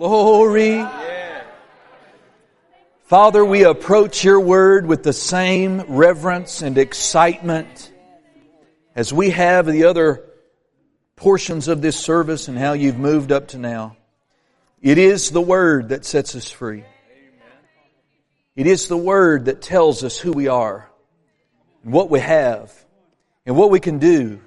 Glory. 0.00 0.82
Father, 3.02 3.44
we 3.44 3.64
approach 3.64 4.24
your 4.24 4.40
word 4.40 4.86
with 4.86 5.02
the 5.02 5.12
same 5.12 5.82
reverence 5.88 6.62
and 6.62 6.78
excitement 6.78 7.92
as 8.96 9.12
we 9.12 9.28
have 9.28 9.66
the 9.66 9.84
other 9.84 10.24
portions 11.16 11.68
of 11.68 11.82
this 11.82 11.98
service 11.98 12.48
and 12.48 12.56
how 12.56 12.72
you've 12.72 12.98
moved 12.98 13.30
up 13.30 13.48
to 13.48 13.58
now. 13.58 13.98
It 14.80 14.96
is 14.96 15.32
the 15.32 15.42
word 15.42 15.90
that 15.90 16.06
sets 16.06 16.34
us 16.34 16.50
free. 16.50 16.84
It 18.56 18.66
is 18.66 18.88
the 18.88 18.96
word 18.96 19.44
that 19.44 19.60
tells 19.60 20.02
us 20.02 20.18
who 20.18 20.32
we 20.32 20.48
are 20.48 20.90
and 21.84 21.92
what 21.92 22.08
we 22.08 22.20
have 22.20 22.72
and 23.44 23.54
what 23.54 23.70
we 23.70 23.80
can 23.80 23.98
do 23.98 24.40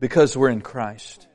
because 0.00 0.34
we're 0.34 0.48
in 0.48 0.62
Christ. 0.62 1.26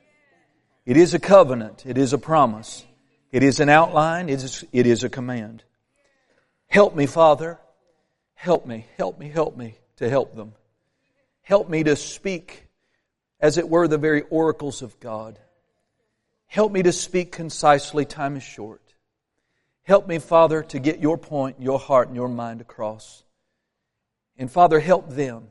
It 0.84 0.96
is 0.96 1.14
a 1.14 1.20
covenant. 1.20 1.84
It 1.86 1.96
is 1.96 2.12
a 2.12 2.18
promise. 2.18 2.84
It 3.32 3.42
is 3.42 3.60
an 3.60 3.68
outline. 3.68 4.28
It 4.28 4.42
is, 4.42 4.64
it 4.72 4.86
is 4.86 5.04
a 5.04 5.08
command. 5.08 5.62
Help 6.66 6.94
me, 6.94 7.06
Father. 7.06 7.58
Help 8.34 8.66
me, 8.66 8.86
help 8.96 9.18
me, 9.18 9.28
help 9.28 9.56
me 9.56 9.76
to 9.96 10.08
help 10.08 10.34
them. 10.34 10.54
Help 11.42 11.68
me 11.68 11.82
to 11.84 11.94
speak, 11.94 12.66
as 13.40 13.58
it 13.58 13.68
were, 13.68 13.86
the 13.86 13.98
very 13.98 14.22
oracles 14.30 14.82
of 14.82 14.98
God. 14.98 15.38
Help 16.46 16.72
me 16.72 16.82
to 16.82 16.92
speak 16.92 17.32
concisely. 17.32 18.04
Time 18.04 18.36
is 18.36 18.42
short. 18.42 18.80
Help 19.82 20.08
me, 20.08 20.18
Father, 20.18 20.62
to 20.62 20.78
get 20.78 21.00
your 21.00 21.18
point, 21.18 21.60
your 21.60 21.78
heart, 21.78 22.08
and 22.08 22.16
your 22.16 22.28
mind 22.28 22.60
across. 22.60 23.22
And 24.38 24.50
Father, 24.50 24.80
help 24.80 25.10
them 25.10 25.48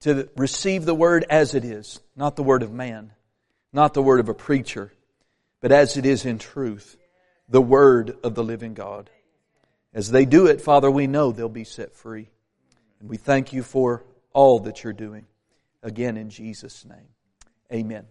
to 0.00 0.28
receive 0.36 0.84
the 0.84 0.94
word 0.94 1.24
as 1.30 1.54
it 1.54 1.64
is, 1.64 2.00
not 2.16 2.36
the 2.36 2.42
word 2.42 2.62
of 2.62 2.72
man, 2.72 3.12
not 3.72 3.94
the 3.94 4.02
word 4.02 4.20
of 4.20 4.28
a 4.28 4.34
preacher, 4.34 4.92
but 5.60 5.72
as 5.72 5.96
it 5.96 6.06
is 6.06 6.24
in 6.24 6.38
truth, 6.38 6.96
the 7.50 7.60
word 7.60 8.16
of 8.22 8.34
the 8.34 8.44
living 8.44 8.74
God. 8.74 9.10
As 9.92 10.10
they 10.10 10.24
do 10.24 10.46
it, 10.46 10.60
Father, 10.60 10.90
we 10.90 11.08
know 11.08 11.32
they'll 11.32 11.48
be 11.48 11.64
set 11.64 11.94
free. 11.94 12.30
And 13.00 13.10
we 13.10 13.16
thank 13.16 13.52
you 13.52 13.62
for 13.62 14.04
all 14.32 14.60
that 14.60 14.84
you're 14.84 14.92
doing. 14.92 15.26
Again, 15.82 16.16
in 16.16 16.30
Jesus' 16.30 16.84
name. 16.84 17.08
Amen. 17.72 18.06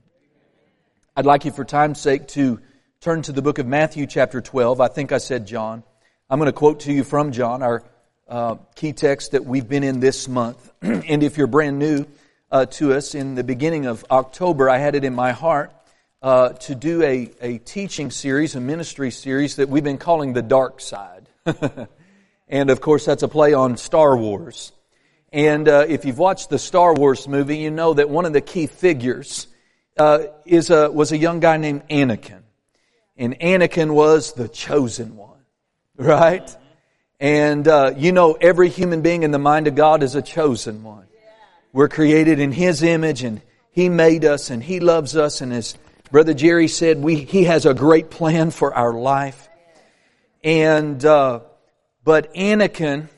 I'd 1.16 1.26
like 1.26 1.46
you, 1.46 1.52
for 1.52 1.64
time's 1.64 2.02
sake, 2.02 2.28
to 2.30 2.60
turn 3.00 3.22
to 3.24 3.32
the 3.32 3.42
book 3.42 3.60
of 3.60 3.66
Matthew, 3.66 4.08
chapter 4.08 4.42
12. 4.42 4.82
I 4.82 4.90
think 4.90 5.12
I 5.12 5.20
said 5.20 5.48
John. 5.48 5.84
I'm 6.30 6.40
going 6.40 6.48
to 6.48 6.54
quote 6.54 6.82
to 6.82 6.94
you 6.94 7.04
from 7.04 7.32
John, 7.32 7.64
our 7.64 7.84
uh, 8.28 8.56
key 8.76 8.94
text 8.94 9.32
that 9.32 9.46
we've 9.46 9.68
been 9.68 9.84
in 9.84 10.00
this 10.00 10.28
month. 10.28 10.72
and 10.82 11.24
if 11.24 11.38
you're 11.38 11.48
brand 11.48 11.80
new 11.80 12.06
uh, 12.52 12.66
to 12.66 12.94
us, 12.94 13.16
in 13.16 13.36
the 13.36 13.44
beginning 13.44 13.86
of 13.86 14.04
October, 14.12 14.70
I 14.70 14.80
had 14.80 14.96
it 14.96 15.06
in 15.06 15.16
my 15.16 15.32
heart 15.32 15.72
uh, 16.22 16.50
to 16.50 16.76
do 16.76 17.02
a, 17.04 17.32
a 17.42 17.58
teaching 17.60 18.12
series, 18.12 18.56
a 18.56 18.60
ministry 18.60 19.12
series 19.12 19.56
that 19.56 19.70
we've 19.70 19.84
been 19.84 19.98
calling 19.98 20.34
The 20.34 20.42
Dark 20.42 20.82
Side. 20.82 21.30
and 22.48 22.70
of 22.70 22.82
course, 22.82 23.06
that's 23.06 23.24
a 23.24 23.28
play 23.28 23.54
on 23.54 23.78
Star 23.78 24.18
Wars. 24.18 24.72
And 25.32 25.68
uh, 25.70 25.86
if 25.88 26.06
you've 26.06 26.18
watched 26.18 26.50
the 26.50 26.60
Star 26.60 26.94
Wars 26.94 27.28
movie, 27.28 27.58
you 27.58 27.72
know 27.72 27.94
that 27.94 28.10
one 28.10 28.26
of 28.26 28.34
the 28.34 28.42
key 28.42 28.68
figures 28.68 29.48
uh, 29.98 30.24
is 30.46 30.70
a, 30.70 30.92
was 30.92 31.12
a 31.12 31.18
young 31.18 31.40
guy 31.40 31.58
named 31.58 31.88
Anakin. 31.90 32.42
And 33.18 33.40
Anakin 33.40 33.92
was 33.92 34.34
the 34.34 34.48
chosen 34.48 35.16
one, 35.16 35.40
right? 35.98 36.56
And 37.20 37.68
uh, 37.68 37.94
you 37.96 38.12
know, 38.12 38.34
every 38.34 38.70
human 38.70 39.02
being 39.02 39.24
in 39.24 39.32
the 39.32 39.40
mind 39.40 39.68
of 39.68 39.76
God 39.76 40.04
is 40.04 40.16
a 40.16 40.22
chosen 40.22 40.84
one. 40.84 41.06
We're 41.72 41.90
created 41.90 42.40
in 42.40 42.52
His 42.52 42.82
image, 42.82 43.24
and 43.24 43.42
He 43.72 43.90
made 43.90 44.26
us, 44.26 44.50
and 44.50 44.64
He 44.64 44.80
loves 44.80 45.16
us. 45.16 45.42
And 45.42 45.54
as 45.54 45.78
Brother 46.12 46.34
Jerry 46.34 46.68
said, 46.68 47.00
we, 47.00 47.16
He 47.16 47.44
has 47.44 47.66
a 47.66 47.74
great 47.74 48.10
plan 48.10 48.52
for 48.52 48.74
our 48.74 48.94
life. 48.94 49.48
And, 50.44 51.04
uh, 51.06 51.42
but 52.04 52.34
Anakin 52.34 53.10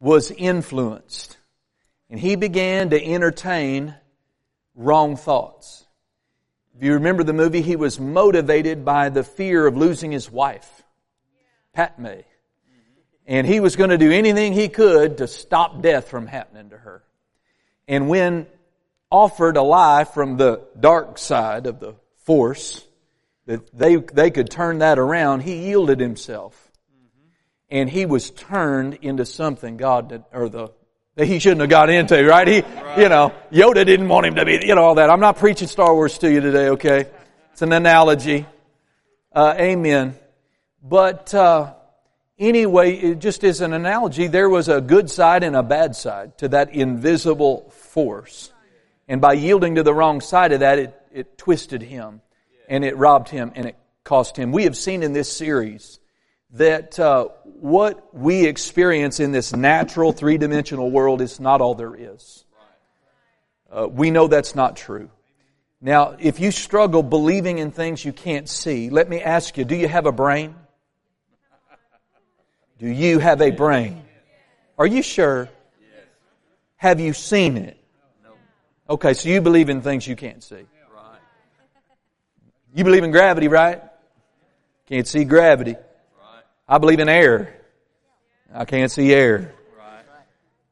was 0.00 0.30
influenced. 0.30 1.36
And 2.10 2.18
he 2.18 2.36
began 2.36 2.90
to 2.90 3.04
entertain 3.04 3.94
wrong 4.74 5.16
thoughts. 5.16 5.84
If 6.76 6.82
you 6.82 6.94
remember 6.94 7.22
the 7.22 7.32
movie, 7.32 7.62
he 7.62 7.76
was 7.76 8.00
motivated 8.00 8.84
by 8.84 9.10
the 9.10 9.22
fear 9.22 9.66
of 9.66 9.76
losing 9.76 10.10
his 10.10 10.30
wife, 10.30 10.82
Padme. 11.72 12.20
And 13.26 13.46
he 13.46 13.60
was 13.60 13.76
going 13.76 13.90
to 13.90 13.98
do 13.98 14.10
anything 14.10 14.54
he 14.54 14.68
could 14.68 15.18
to 15.18 15.28
stop 15.28 15.82
death 15.82 16.08
from 16.08 16.26
happening 16.26 16.70
to 16.70 16.78
her. 16.78 17.04
And 17.86 18.08
when 18.08 18.46
offered 19.10 19.56
a 19.56 19.62
lie 19.62 20.04
from 20.04 20.36
the 20.36 20.62
dark 20.78 21.18
side 21.18 21.66
of 21.66 21.80
the 21.80 21.94
force, 22.28 22.86
that 23.46 23.72
they, 23.72 23.96
they 23.96 24.30
could 24.30 24.50
turn 24.50 24.80
that 24.80 24.98
around, 24.98 25.40
he 25.40 25.68
yielded 25.68 25.98
himself. 25.98 26.70
And 27.70 27.88
he 27.88 28.04
was 28.04 28.30
turned 28.30 28.98
into 29.00 29.24
something 29.24 29.78
God 29.78 30.10
did, 30.10 30.24
or 30.30 30.50
the, 30.50 30.68
that 31.14 31.24
he 31.24 31.38
shouldn't 31.38 31.62
have 31.62 31.70
got 31.70 31.88
into, 31.88 32.22
right? 32.26 32.46
He, 32.46 32.60
right. 32.60 32.98
you 32.98 33.08
know, 33.08 33.32
Yoda 33.50 33.86
didn't 33.86 34.08
want 34.08 34.26
him 34.26 34.34
to 34.34 34.44
be, 34.44 34.60
you 34.62 34.74
know, 34.74 34.82
all 34.82 34.96
that. 34.96 35.08
I'm 35.08 35.20
not 35.20 35.38
preaching 35.38 35.68
Star 35.68 35.94
Wars 35.94 36.18
to 36.18 36.30
you 36.30 36.42
today, 36.42 36.68
okay? 36.68 37.06
It's 37.52 37.62
an 37.62 37.72
analogy. 37.72 38.44
Uh, 39.32 39.54
amen. 39.58 40.14
But, 40.82 41.32
uh, 41.32 41.72
anyway, 42.38 42.92
it 42.92 43.20
just 43.20 43.42
is 43.42 43.62
an 43.62 43.72
analogy. 43.72 44.26
There 44.26 44.50
was 44.50 44.68
a 44.68 44.82
good 44.82 45.08
side 45.08 45.44
and 45.44 45.56
a 45.56 45.62
bad 45.62 45.96
side 45.96 46.36
to 46.38 46.48
that 46.48 46.74
invisible 46.74 47.70
force. 47.70 48.52
And 49.08 49.20
by 49.20 49.32
yielding 49.32 49.76
to 49.76 49.82
the 49.82 49.94
wrong 49.94 50.20
side 50.20 50.52
of 50.52 50.60
that, 50.60 50.78
it, 50.78 51.02
it 51.12 51.38
twisted 51.38 51.82
him 51.82 52.20
and 52.68 52.84
it 52.84 52.96
robbed 52.96 53.30
him 53.30 53.52
and 53.54 53.66
it 53.66 53.76
cost 54.04 54.36
him. 54.36 54.52
We 54.52 54.64
have 54.64 54.76
seen 54.76 55.02
in 55.02 55.14
this 55.14 55.34
series 55.34 55.98
that 56.52 56.98
uh, 56.98 57.28
what 57.44 58.14
we 58.14 58.46
experience 58.46 59.20
in 59.20 59.32
this 59.32 59.54
natural 59.54 60.12
three 60.12 60.38
dimensional 60.38 60.90
world 60.90 61.20
is 61.20 61.40
not 61.40 61.60
all 61.60 61.74
there 61.74 61.94
is. 61.94 62.44
Uh, 63.70 63.86
we 63.88 64.10
know 64.10 64.28
that's 64.28 64.54
not 64.54 64.76
true. 64.76 65.10
Now, 65.80 66.16
if 66.18 66.40
you 66.40 66.50
struggle 66.50 67.02
believing 67.02 67.58
in 67.58 67.70
things 67.70 68.04
you 68.04 68.12
can't 68.12 68.48
see, 68.48 68.90
let 68.90 69.08
me 69.08 69.22
ask 69.22 69.56
you 69.56 69.64
do 69.64 69.76
you 69.76 69.88
have 69.88 70.06
a 70.06 70.12
brain? 70.12 70.54
Do 72.78 72.88
you 72.88 73.18
have 73.18 73.40
a 73.40 73.50
brain? 73.50 74.04
Are 74.78 74.86
you 74.86 75.02
sure? 75.02 75.48
Have 76.76 77.00
you 77.00 77.12
seen 77.12 77.56
it? 77.56 77.77
Okay, 78.90 79.12
so 79.12 79.28
you 79.28 79.42
believe 79.42 79.68
in 79.68 79.82
things 79.82 80.06
you 80.06 80.16
can't 80.16 80.42
see. 80.42 80.66
You 82.74 82.84
believe 82.84 83.04
in 83.04 83.10
gravity, 83.10 83.48
right? 83.48 83.82
Can't 84.86 85.06
see 85.06 85.24
gravity. 85.24 85.76
I 86.66 86.78
believe 86.78 87.00
in 87.00 87.08
air. 87.08 87.54
I 88.52 88.64
can't 88.64 88.90
see 88.90 89.12
air. 89.12 89.54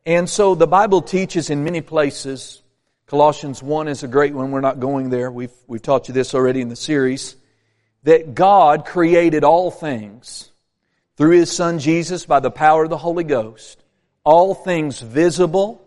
And 0.07 0.31
so 0.31 0.55
the 0.55 0.67
Bible 0.67 1.03
teaches 1.03 1.51
in 1.51 1.65
many 1.65 1.81
places, 1.81 2.63
Colossians 3.07 3.63
1 3.63 3.89
is 3.89 4.03
a 4.03 4.09
great 4.09 4.33
one, 4.33 4.51
we're 4.51 4.61
not 4.61 4.79
going 4.79 5.11
there, 5.11 5.31
we've, 5.31 5.53
we've 5.67 5.83
taught 5.83 6.09
you 6.09 6.15
this 6.15 6.35
already 6.35 6.61
in 6.61 6.69
the 6.69 6.77
series, 6.77 7.37
that 8.05 8.35
God 8.35 8.87
created 8.87 9.43
all 9.43 9.71
things 9.71 10.51
through 11.17 11.39
His 11.39 11.51
Son 11.51 11.81
Jesus 11.81 12.25
by 12.25 12.41
the 12.41 12.53
power 12.53 12.85
of 12.85 12.91
the 12.91 12.97
Holy 12.97 13.25
Ghost, 13.25 13.83
all 14.23 14.55
things 14.55 15.01
visible 15.01 15.83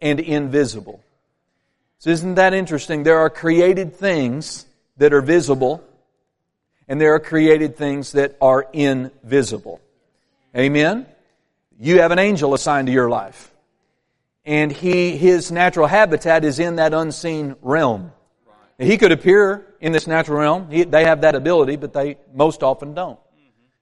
and 0.00 0.20
invisible. 0.20 1.02
So 2.04 2.10
isn't 2.10 2.34
that 2.34 2.52
interesting? 2.52 3.02
There 3.02 3.16
are 3.20 3.30
created 3.30 3.96
things 3.96 4.66
that 4.98 5.14
are 5.14 5.22
visible, 5.22 5.82
and 6.86 7.00
there 7.00 7.14
are 7.14 7.18
created 7.18 7.78
things 7.78 8.12
that 8.12 8.36
are 8.42 8.68
invisible. 8.74 9.80
Amen? 10.54 11.06
You 11.80 12.02
have 12.02 12.10
an 12.10 12.18
angel 12.18 12.52
assigned 12.52 12.88
to 12.88 12.92
your 12.92 13.08
life. 13.08 13.50
And 14.44 14.70
he, 14.70 15.16
his 15.16 15.50
natural 15.50 15.86
habitat 15.86 16.44
is 16.44 16.58
in 16.58 16.76
that 16.76 16.92
unseen 16.92 17.56
realm. 17.62 18.12
He 18.76 18.98
could 18.98 19.10
appear 19.10 19.64
in 19.80 19.92
this 19.92 20.06
natural 20.06 20.40
realm. 20.40 20.70
He, 20.70 20.84
they 20.84 21.04
have 21.04 21.22
that 21.22 21.34
ability, 21.34 21.76
but 21.76 21.94
they 21.94 22.18
most 22.34 22.62
often 22.62 22.92
don't. 22.92 23.18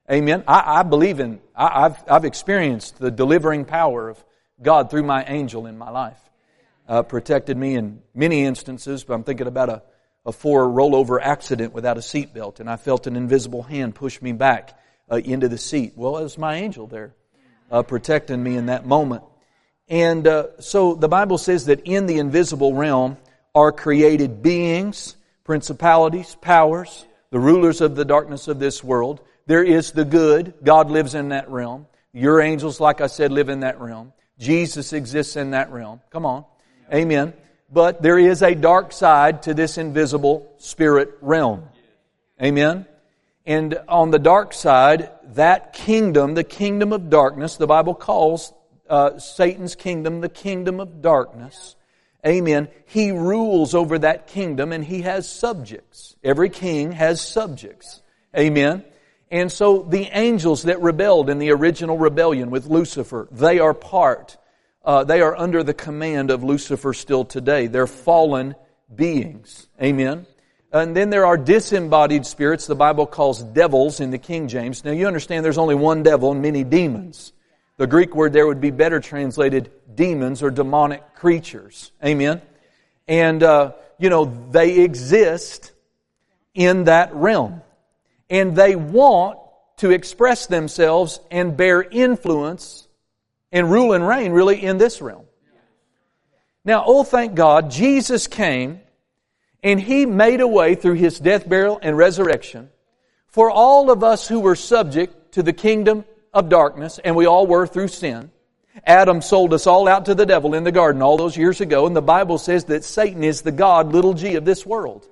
Amen. 0.09 0.45
I, 0.47 0.79
I 0.79 0.83
believe 0.85 1.19
in, 1.19 1.41
I, 1.57 1.81
have 1.81 2.05
I've 2.09 2.25
experienced 2.25 3.01
the 3.01 3.11
delivering 3.11 3.65
power 3.65 4.11
of 4.11 4.25
God 4.63 4.91
through 4.93 5.03
my 5.03 5.25
angel 5.25 5.67
in 5.67 5.77
my 5.77 5.91
life. 5.91 6.21
Uh, 6.93 7.03
protected 7.03 7.57
me 7.57 7.75
in 7.75 8.03
many 8.15 8.45
instances, 8.45 9.03
but 9.03 9.15
I'm 9.15 9.25
thinking 9.25 9.47
about 9.47 9.71
a, 9.71 9.83
a 10.27 10.31
four 10.31 10.67
rollover 10.67 11.19
accident 11.23 11.73
without 11.73 11.97
a 11.97 12.01
seatbelt, 12.01 12.61
and 12.61 12.69
I 12.69 12.77
felt 12.77 13.07
an 13.07 13.17
invisible 13.17 13.63
hand 13.63 13.95
push 13.95 14.21
me 14.21 14.33
back 14.33 14.79
uh, 15.11 15.17
into 15.17 15.49
the 15.49 15.57
seat. 15.57 15.95
Well, 15.97 16.19
it 16.19 16.23
was 16.23 16.37
my 16.37 16.57
angel 16.57 16.87
there 16.87 17.15
uh, 17.71 17.83
protecting 17.83 18.43
me 18.43 18.59
in 18.59 18.67
that 18.67 18.85
moment. 18.85 19.23
And 19.89 20.27
uh, 20.27 20.61
so 20.61 20.95
the 20.95 21.09
Bible 21.09 21.39
says 21.39 21.65
that 21.65 21.81
in 21.87 22.05
the 22.05 22.19
invisible 22.19 22.75
realm 22.75 23.17
are 23.55 23.73
created 23.73 24.43
beings, 24.43 25.17
principalities, 25.45 26.37
powers, 26.43 27.07
the 27.31 27.41
rulers 27.41 27.81
of 27.81 27.97
the 27.97 28.05
darkness 28.05 28.49
of 28.49 28.59
this 28.59 28.85
world. 28.85 29.23
There 29.47 29.65
is 29.65 29.93
the 29.93 30.05
good. 30.05 30.53
God 30.63 30.91
lives 30.91 31.15
in 31.15 31.31
that 31.31 31.49
realm. 31.49 31.87
Your 32.13 32.43
angels, 32.43 32.81
like 32.81 33.01
I 33.01 33.07
said, 33.07 33.33
live 33.33 33.49
in 33.49 33.61
that 33.61 33.81
realm. 33.81 34.13
Jesus 34.39 34.93
exists 34.93 35.37
in 35.37 35.53
that 35.53 35.73
realm. 35.73 36.03
Come 36.11 36.27
on. 36.27 36.45
Amen 36.93 37.35
but 37.73 38.03
there 38.03 38.19
is 38.19 38.43
a 38.43 38.55
dark 38.55 38.93
side 38.93 39.43
to 39.45 39.55
this 39.55 39.79
invisible 39.79 40.53
spirit 40.59 41.17
realm. 41.23 41.65
Amen? 42.41 42.87
And 43.47 43.79
on 43.89 44.11
the 44.11 44.19
dark 44.19 44.53
side, 44.53 45.11
that 45.35 45.73
kingdom, 45.73 46.35
the 46.35 46.45
kingdom 46.45 46.93
of 46.93 47.09
darkness, 47.09 47.57
the 47.57 47.67
Bible 47.67 47.95
calls 47.95 48.53
uh, 48.91 49.19
Satan's 49.19 49.75
kingdom 49.75 50.21
the 50.21 50.29
kingdom 50.29 50.81
of 50.81 51.01
darkness. 51.01 51.77
Amen. 52.27 52.69
He 52.87 53.11
rules 53.11 53.75
over 53.75 53.99
that 53.99 54.27
kingdom 54.27 54.71
and 54.71 54.85
he 54.85 55.03
has 55.03 55.29
subjects. 55.29 56.15
Every 56.23 56.51
king 56.51 56.93
has 56.93 57.21
subjects. 57.21 58.03
Amen. 58.37 58.85
And 59.31 59.51
so 59.51 59.83
the 59.83 60.09
angels 60.13 60.65
that 60.65 60.83
rebelled 60.83 61.31
in 61.31 61.39
the 61.39 61.53
original 61.53 61.97
rebellion 61.97 62.51
with 62.51 62.67
Lucifer, 62.67 63.29
they 63.33 63.59
are 63.61 63.75
part, 63.75 64.37
uh, 64.85 65.05
they 65.05 65.21
are 65.21 65.37
under 65.37 65.63
the 65.63 65.75
command 65.75 66.31
of 66.31 66.43
Lucifer 66.43 66.93
still 66.93 67.25
today. 67.25 67.67
They're 67.67 67.87
fallen 67.87 68.55
beings. 68.95 69.69
Amen. 69.81 70.27
And 70.73 70.97
then 70.97 71.11
there 71.11 71.27
are 71.27 71.37
disembodied 71.37 72.25
spirits 72.25 72.67
the 72.67 72.75
Bible 72.75 73.07
calls 73.07 73.43
devils 73.43 74.01
in 74.01 74.11
the 74.11 74.19
King 74.19 74.49
James. 74.49 74.85
Now 74.85 74.93
you 74.93 75.07
understand 75.07 75.45
there's 75.45 75.59
only 75.59 75.75
one 75.75 76.03
devil 76.03 76.33
and 76.33 76.41
many 76.41 76.65
demons. 76.65 77.33
The 77.77 77.87
Greek 77.87 78.15
word 78.15 78.33
there 78.33 78.47
would 78.47 78.61
be 78.61 78.71
better 78.71 78.99
translated 78.99 79.71
demons 79.95 80.43
or 80.43 80.51
demonic 80.51 81.15
creatures. 81.15 81.93
Amen. 82.05 82.41
And, 83.07 83.43
uh, 83.43 83.73
you 83.99 84.09
know, 84.09 84.25
they 84.51 84.81
exist 84.81 85.73
in 86.55 86.85
that 86.85 87.15
realm. 87.15 87.63
And 88.31 88.57
they 88.57 88.77
want 88.77 89.39
to 89.79 89.91
express 89.91 90.47
themselves 90.47 91.21
and 91.31 91.57
bear 91.57 91.83
influence 91.83 92.82
and 93.53 93.71
rule 93.71 93.93
and 93.93 94.07
reign 94.07 94.33
really 94.33 94.63
in 94.63 94.79
this 94.79 95.01
realm. 95.01 95.27
Now, 96.65 96.85
oh, 96.87 97.05
thank 97.05 97.35
God, 97.35 97.71
Jesus 97.71 98.27
came 98.27 98.81
and 99.63 99.81
He 99.81 100.07
made 100.07 100.41
a 100.41 100.49
way 100.49 100.75
through 100.75 100.95
His 100.95 101.19
death, 101.19 101.49
burial, 101.49 101.79
and 101.83 101.97
resurrection 101.97 102.71
for 103.33 103.51
all 103.51 103.91
of 103.91 104.05
us 104.05 104.29
who 104.29 104.41
were 104.41 104.55
subject 104.55 105.33
to 105.33 105.43
the 105.43 105.55
kingdom 105.55 106.05
of 106.35 106.51
darkness, 106.51 107.01
and 107.03 107.17
we 107.17 107.27
all 107.27 107.47
were 107.47 107.67
through 107.67 107.89
sin. 107.89 108.31
Adam 108.87 109.23
sold 109.23 109.55
us 109.55 109.67
all 109.67 109.89
out 109.89 110.07
to 110.07 110.15
the 110.15 110.27
devil 110.27 110.55
in 110.55 110.65
the 110.65 110.73
garden 110.73 111.03
all 111.03 111.17
those 111.17 111.37
years 111.37 111.61
ago, 111.61 111.87
and 111.87 111.97
the 111.97 112.03
Bible 112.03 112.39
says 112.39 112.67
that 112.67 112.85
Satan 112.85 113.25
is 113.25 113.43
the 113.43 113.53
God, 113.53 113.93
little 113.93 114.13
g, 114.13 114.35
of 114.37 114.45
this 114.45 114.67
world. 114.67 115.09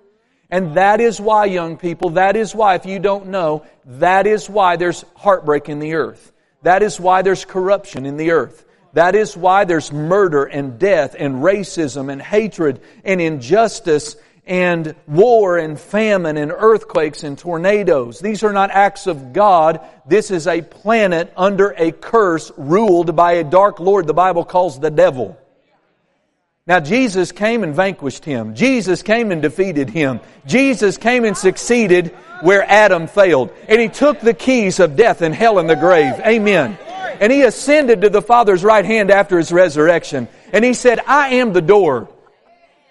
And 0.51 0.77
that 0.77 1.01
is 1.01 1.21
why, 1.21 1.47
young 1.47 1.77
people, 1.77 2.11
that 2.11 2.37
is 2.37 2.55
why, 2.55 2.75
if 2.75 2.85
you 2.85 2.99
don't 2.99 3.29
know, 3.29 3.65
that 3.87 4.27
is 4.27 4.51
why 4.51 4.77
there's 4.77 5.05
heartbreak 5.17 5.69
in 5.69 5.79
the 5.79 5.95
earth. 5.95 6.33
That 6.63 6.83
is 6.83 7.01
why 7.01 7.23
there's 7.23 7.45
corruption 7.45 8.07
in 8.07 8.17
the 8.17 8.33
earth. 8.33 8.65
That 8.93 9.15
is 9.15 9.37
why 9.37 9.65
there's 9.65 9.93
murder 9.93 10.45
and 10.45 10.79
death 10.79 11.15
and 11.19 11.37
racism 11.37 12.11
and 12.11 12.21
hatred 12.21 12.81
and 13.05 13.21
injustice 13.21 14.17
and 14.47 14.97
war 15.07 15.59
and 15.59 15.79
famine 15.79 16.37
and 16.37 16.51
earthquakes 16.51 17.23
and 17.23 17.39
tornadoes. 17.39 18.19
These 18.19 18.43
are 18.43 18.53
not 18.53 18.71
acts 18.73 19.07
of 19.07 19.33
God. 19.33 19.81
This 20.07 20.33
is 20.33 20.49
a 20.49 20.61
planet 20.61 21.33
under 21.37 21.71
a 21.77 21.93
curse 21.93 22.51
ruled 22.57 23.15
by 23.15 23.33
a 23.33 23.45
dark 23.45 23.79
lord 23.79 24.09
the 24.09 24.15
Bible 24.15 24.45
calls 24.45 24.81
the 24.81 24.91
devil. 24.91 25.39
Now 26.71 26.79
Jesus 26.79 27.33
came 27.33 27.65
and 27.65 27.75
vanquished 27.75 28.25
him. 28.25 28.55
Jesus 28.55 29.03
came 29.03 29.33
and 29.33 29.43
defeated 29.43 29.91
him. 29.91 30.21
Jesus 30.47 30.99
came 30.99 31.25
and 31.25 31.37
succeeded 31.37 32.15
where 32.43 32.63
Adam 32.63 33.09
failed. 33.09 33.51
And 33.67 33.81
he 33.81 33.89
took 33.89 34.21
the 34.21 34.35
keys 34.35 34.79
of 34.79 34.95
death 34.95 35.21
and 35.21 35.35
hell 35.35 35.59
and 35.59 35.69
the 35.69 35.75
grave. 35.75 36.15
Amen. 36.21 36.79
And 37.21 37.33
he 37.33 37.43
ascended 37.43 38.03
to 38.03 38.09
the 38.09 38.23
Father's 38.23 38.63
right 38.63 38.85
hand 38.85 39.11
after 39.11 39.37
his 39.37 39.51
resurrection. 39.51 40.29
And 40.53 40.65
he 40.65 40.75
said, 40.75 41.01
I 41.09 41.31
am 41.31 41.53
the 41.53 41.61
door. 41.61 42.09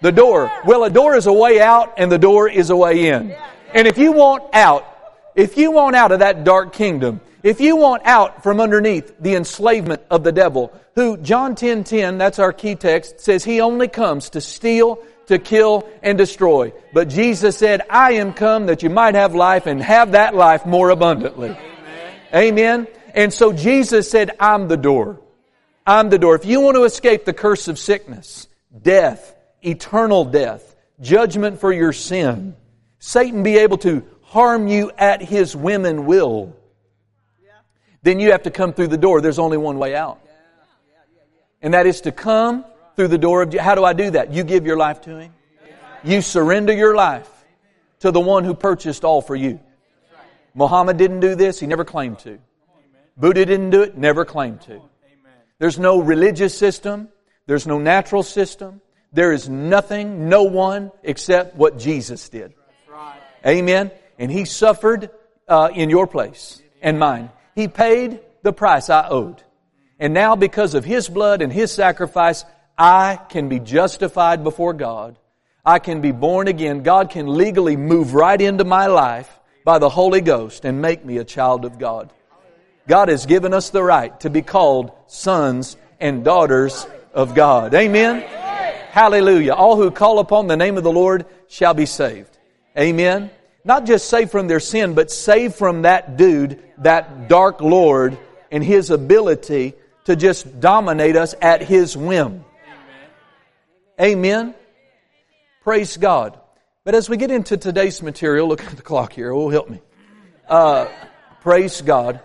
The 0.02 0.12
door. 0.12 0.52
Well, 0.66 0.84
a 0.84 0.90
door 0.90 1.16
is 1.16 1.26
a 1.26 1.32
way 1.32 1.58
out 1.58 1.94
and 1.96 2.12
the 2.12 2.18
door 2.18 2.50
is 2.50 2.68
a 2.68 2.76
way 2.76 3.08
in. 3.08 3.34
And 3.72 3.88
if 3.88 3.96
you 3.96 4.12
want 4.12 4.44
out, 4.52 4.89
if 5.34 5.56
you 5.56 5.70
want 5.70 5.96
out 5.96 6.12
of 6.12 6.20
that 6.20 6.44
dark 6.44 6.72
kingdom, 6.72 7.20
if 7.42 7.60
you 7.60 7.76
want 7.76 8.02
out 8.04 8.42
from 8.42 8.60
underneath 8.60 9.14
the 9.18 9.34
enslavement 9.34 10.02
of 10.10 10.24
the 10.24 10.32
devil, 10.32 10.72
who 10.94 11.16
John 11.16 11.54
10:10, 11.54 11.56
10, 11.56 11.84
10, 11.84 12.18
that's 12.18 12.38
our 12.38 12.52
key 12.52 12.74
text, 12.74 13.20
says 13.20 13.44
he 13.44 13.60
only 13.60 13.88
comes 13.88 14.30
to 14.30 14.40
steal, 14.40 14.98
to 15.26 15.38
kill 15.38 15.88
and 16.02 16.18
destroy. 16.18 16.72
But 16.92 17.08
Jesus 17.08 17.56
said, 17.56 17.82
"I 17.88 18.12
am 18.12 18.34
come 18.34 18.66
that 18.66 18.82
you 18.82 18.90
might 18.90 19.14
have 19.14 19.34
life 19.34 19.66
and 19.66 19.82
have 19.82 20.12
that 20.12 20.34
life 20.34 20.66
more 20.66 20.90
abundantly." 20.90 21.56
Amen. 22.34 22.34
Amen. 22.34 22.86
And 23.14 23.32
so 23.32 23.52
Jesus 23.52 24.10
said, 24.10 24.32
"I'm 24.38 24.68
the 24.68 24.76
door. 24.76 25.20
I'm 25.86 26.10
the 26.10 26.18
door. 26.18 26.34
If 26.34 26.44
you 26.44 26.60
want 26.60 26.76
to 26.76 26.84
escape 26.84 27.24
the 27.24 27.32
curse 27.32 27.68
of 27.68 27.78
sickness, 27.78 28.48
death, 28.82 29.34
eternal 29.62 30.24
death, 30.24 30.74
judgment 31.00 31.58
for 31.58 31.72
your 31.72 31.92
sin, 31.92 32.54
Satan 32.98 33.42
be 33.42 33.56
able 33.58 33.78
to 33.78 34.02
harm 34.30 34.68
you 34.68 34.92
at 34.96 35.20
his 35.20 35.56
whim 35.56 35.84
and 35.84 36.06
will, 36.06 36.54
then 38.02 38.20
you 38.20 38.30
have 38.30 38.44
to 38.44 38.50
come 38.52 38.72
through 38.72 38.86
the 38.86 38.96
door. 38.96 39.20
There's 39.20 39.40
only 39.40 39.58
one 39.58 39.76
way 39.78 39.96
out. 39.96 40.20
And 41.60 41.74
that 41.74 41.86
is 41.86 42.02
to 42.02 42.12
come 42.12 42.64
through 42.94 43.08
the 43.08 43.18
door 43.18 43.42
of, 43.42 43.52
how 43.54 43.74
do 43.74 43.84
I 43.84 43.92
do 43.92 44.12
that? 44.12 44.32
You 44.32 44.44
give 44.44 44.66
your 44.66 44.76
life 44.76 45.00
to 45.02 45.18
him. 45.18 45.34
You 46.04 46.22
surrender 46.22 46.72
your 46.72 46.94
life 46.94 47.28
to 47.98 48.12
the 48.12 48.20
one 48.20 48.44
who 48.44 48.54
purchased 48.54 49.04
all 49.04 49.20
for 49.20 49.34
you. 49.34 49.58
Muhammad 50.54 50.96
didn't 50.96 51.20
do 51.20 51.34
this. 51.34 51.58
He 51.58 51.66
never 51.66 51.84
claimed 51.84 52.20
to. 52.20 52.38
Buddha 53.16 53.44
didn't 53.44 53.70
do 53.70 53.82
it. 53.82 53.98
Never 53.98 54.24
claimed 54.24 54.60
to. 54.62 54.80
There's 55.58 55.78
no 55.78 56.00
religious 56.00 56.56
system. 56.56 57.08
There's 57.46 57.66
no 57.66 57.78
natural 57.78 58.22
system. 58.22 58.80
There 59.12 59.32
is 59.32 59.48
nothing, 59.48 60.28
no 60.28 60.44
one, 60.44 60.92
except 61.02 61.56
what 61.56 61.78
Jesus 61.78 62.28
did. 62.28 62.54
Amen. 63.44 63.90
And 64.20 64.30
He 64.30 64.44
suffered 64.44 65.10
uh, 65.48 65.70
in 65.74 65.90
your 65.90 66.06
place 66.06 66.62
and 66.80 67.00
mine. 67.00 67.30
He 67.56 67.66
paid 67.66 68.20
the 68.42 68.52
price 68.52 68.88
I 68.88 69.08
owed. 69.08 69.42
And 69.98 70.14
now 70.14 70.36
because 70.36 70.74
of 70.74 70.84
His 70.84 71.08
blood 71.08 71.42
and 71.42 71.52
His 71.52 71.72
sacrifice, 71.72 72.44
I 72.78 73.18
can 73.30 73.48
be 73.48 73.58
justified 73.58 74.44
before 74.44 74.74
God. 74.74 75.18
I 75.64 75.78
can 75.78 76.00
be 76.00 76.12
born 76.12 76.48
again. 76.48 76.82
God 76.82 77.10
can 77.10 77.26
legally 77.26 77.76
move 77.76 78.14
right 78.14 78.40
into 78.40 78.64
my 78.64 78.86
life 78.86 79.40
by 79.64 79.78
the 79.78 79.88
Holy 79.88 80.20
Ghost 80.20 80.64
and 80.64 80.80
make 80.80 81.04
me 81.04 81.18
a 81.18 81.24
child 81.24 81.64
of 81.64 81.78
God. 81.78 82.12
God 82.86 83.08
has 83.08 83.26
given 83.26 83.52
us 83.54 83.70
the 83.70 83.82
right 83.82 84.18
to 84.20 84.30
be 84.30 84.42
called 84.42 84.92
sons 85.06 85.76
and 85.98 86.24
daughters 86.24 86.86
of 87.12 87.34
God. 87.34 87.74
Amen. 87.74 88.20
Hallelujah. 88.90 89.52
All 89.52 89.76
who 89.76 89.90
call 89.90 90.18
upon 90.18 90.46
the 90.46 90.56
name 90.56 90.76
of 90.76 90.84
the 90.84 90.92
Lord 90.92 91.26
shall 91.48 91.74
be 91.74 91.86
saved. 91.86 92.36
Amen. 92.76 93.30
Not 93.64 93.84
just 93.84 94.08
saved 94.08 94.30
from 94.30 94.48
their 94.48 94.60
sin, 94.60 94.94
but 94.94 95.10
saved 95.10 95.54
from 95.54 95.82
that 95.82 96.16
dude, 96.16 96.62
that 96.78 97.28
dark 97.28 97.60
Lord, 97.60 98.18
and 98.50 98.64
his 98.64 98.90
ability 98.90 99.74
to 100.04 100.16
just 100.16 100.60
dominate 100.60 101.16
us 101.16 101.34
at 101.40 101.62
his 101.62 101.96
whim. 101.96 102.44
Amen. 104.00 104.54
Praise 105.62 105.96
God. 105.96 106.40
But 106.84 106.94
as 106.94 107.08
we 107.10 107.18
get 107.18 107.30
into 107.30 107.58
today's 107.58 108.02
material, 108.02 108.48
look 108.48 108.64
at 108.64 108.76
the 108.76 108.82
clock 108.82 109.12
here. 109.12 109.30
Oh, 109.30 109.50
help 109.50 109.68
me. 109.68 109.80
Uh, 110.48 110.88
praise 111.42 111.82
God. 111.82 112.20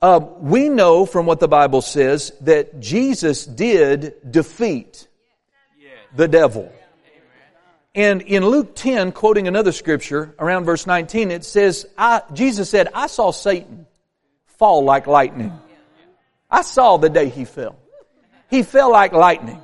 Uh, 0.00 0.20
we 0.38 0.68
know 0.68 1.06
from 1.06 1.26
what 1.26 1.40
the 1.40 1.48
Bible 1.48 1.82
says 1.82 2.32
that 2.40 2.80
Jesus 2.80 3.44
did 3.44 4.14
defeat 4.30 5.06
the 6.16 6.26
devil. 6.26 6.72
And 7.94 8.22
in 8.22 8.44
Luke 8.44 8.74
10, 8.74 9.12
quoting 9.12 9.46
another 9.46 9.70
scripture 9.70 10.34
around 10.38 10.64
verse 10.64 10.86
19, 10.86 11.30
it 11.30 11.44
says, 11.44 11.86
Jesus 12.32 12.68
said, 12.68 12.88
I 12.92 13.06
saw 13.06 13.30
Satan 13.30 13.86
fall 14.46 14.84
like 14.84 15.06
lightning. 15.06 15.52
I 16.50 16.62
saw 16.62 16.96
the 16.96 17.08
day 17.08 17.28
he 17.28 17.44
fell. 17.44 17.76
He 18.50 18.62
fell 18.62 18.90
like 18.90 19.12
lightning. 19.12 19.60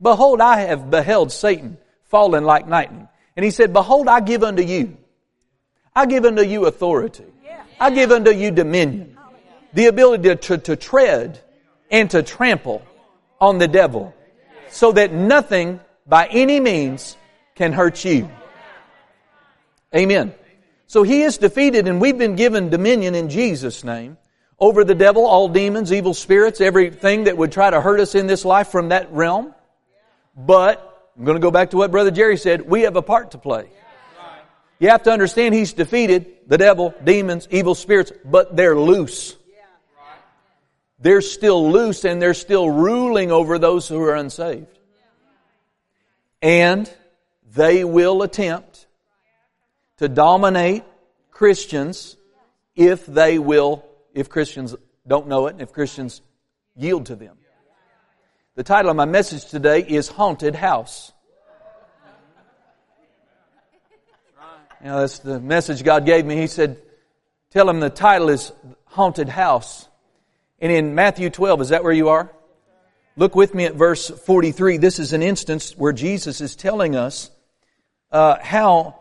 Behold, 0.00 0.40
I 0.40 0.60
have 0.60 0.90
beheld 0.90 1.32
Satan 1.32 1.78
fallen 2.04 2.44
like 2.44 2.68
lightning. 2.68 3.08
And 3.36 3.44
he 3.44 3.50
said, 3.50 3.72
Behold, 3.72 4.08
I 4.08 4.20
give 4.20 4.42
unto 4.42 4.62
you. 4.62 4.96
I 5.94 6.06
give 6.06 6.24
unto 6.24 6.42
you 6.42 6.66
authority. 6.66 7.24
I 7.80 7.90
give 7.90 8.10
unto 8.10 8.30
you 8.30 8.50
dominion. 8.50 9.16
The 9.72 9.86
ability 9.86 10.36
to, 10.36 10.58
to 10.58 10.76
tread 10.76 11.40
and 11.90 12.10
to 12.10 12.22
trample 12.22 12.82
on 13.40 13.58
the 13.58 13.68
devil 13.68 14.14
so 14.70 14.92
that 14.92 15.12
nothing 15.12 15.80
by 16.06 16.26
any 16.26 16.60
means 16.60 17.16
can 17.56 17.72
hurt 17.72 18.04
you. 18.04 18.30
Amen. 19.94 20.34
So 20.86 21.02
he 21.02 21.22
is 21.22 21.38
defeated 21.38 21.88
and 21.88 22.00
we've 22.00 22.16
been 22.16 22.36
given 22.36 22.68
dominion 22.70 23.14
in 23.14 23.28
Jesus' 23.28 23.82
name 23.82 24.16
over 24.58 24.84
the 24.84 24.94
devil, 24.94 25.26
all 25.26 25.48
demons, 25.48 25.92
evil 25.92 26.14
spirits, 26.14 26.60
everything 26.60 27.24
that 27.24 27.36
would 27.36 27.52
try 27.52 27.68
to 27.68 27.80
hurt 27.80 28.00
us 28.00 28.14
in 28.14 28.26
this 28.26 28.44
life 28.44 28.68
from 28.68 28.90
that 28.90 29.12
realm. 29.12 29.54
But, 30.36 31.10
I'm 31.16 31.24
going 31.24 31.36
to 31.36 31.42
go 31.42 31.50
back 31.50 31.70
to 31.70 31.76
what 31.76 31.90
Brother 31.90 32.10
Jerry 32.10 32.36
said, 32.36 32.62
we 32.62 32.82
have 32.82 32.96
a 32.96 33.02
part 33.02 33.32
to 33.32 33.38
play. 33.38 33.68
You 34.78 34.90
have 34.90 35.04
to 35.04 35.10
understand 35.10 35.54
he's 35.54 35.72
defeated 35.72 36.26
the 36.46 36.58
devil, 36.58 36.94
demons, 37.02 37.48
evil 37.50 37.74
spirits, 37.74 38.12
but 38.24 38.54
they're 38.56 38.78
loose. 38.78 39.36
They're 40.98 41.22
still 41.22 41.70
loose 41.70 42.04
and 42.04 42.20
they're 42.20 42.34
still 42.34 42.68
ruling 42.68 43.30
over 43.30 43.58
those 43.58 43.88
who 43.88 44.00
are 44.02 44.14
unsaved. 44.14 44.78
And 46.42 46.90
they 47.56 47.84
will 47.84 48.22
attempt 48.22 48.86
to 49.96 50.08
dominate, 50.08 50.84
Christians 51.30 52.16
if 52.76 53.06
they 53.06 53.38
will, 53.38 53.84
if 54.14 54.28
Christians 54.28 54.74
don't 55.06 55.28
know 55.28 55.46
it, 55.46 55.52
and 55.52 55.62
if 55.62 55.72
Christians 55.72 56.20
yield 56.76 57.06
to 57.06 57.16
them. 57.16 57.36
The 58.54 58.62
title 58.62 58.90
of 58.90 58.96
my 58.96 59.06
message 59.06 59.46
today 59.46 59.80
is 59.80 60.08
Haunted 60.08 60.54
House. 60.54 61.12
You 64.80 64.86
know, 64.88 65.00
that's 65.00 65.18
the 65.18 65.40
message 65.40 65.82
God 65.82 66.06
gave 66.06 66.24
me. 66.24 66.36
He 66.36 66.46
said, 66.46 66.80
tell 67.50 67.68
him 67.68 67.80
the 67.80 67.90
title 67.90 68.28
is 68.28 68.52
Haunted 68.84 69.28
House. 69.28 69.88
And 70.58 70.70
in 70.70 70.94
Matthew 70.94 71.30
12, 71.30 71.62
is 71.62 71.68
that 71.70 71.82
where 71.82 71.92
you 71.92 72.10
are? 72.10 72.30
Look 73.16 73.34
with 73.34 73.54
me 73.54 73.64
at 73.64 73.74
verse 73.74 74.08
43. 74.08 74.76
This 74.76 74.98
is 74.98 75.14
an 75.14 75.22
instance 75.22 75.76
where 75.76 75.92
Jesus 75.92 76.42
is 76.42 76.54
telling 76.54 76.94
us 76.96 77.30
uh, 78.10 78.36
how, 78.40 78.98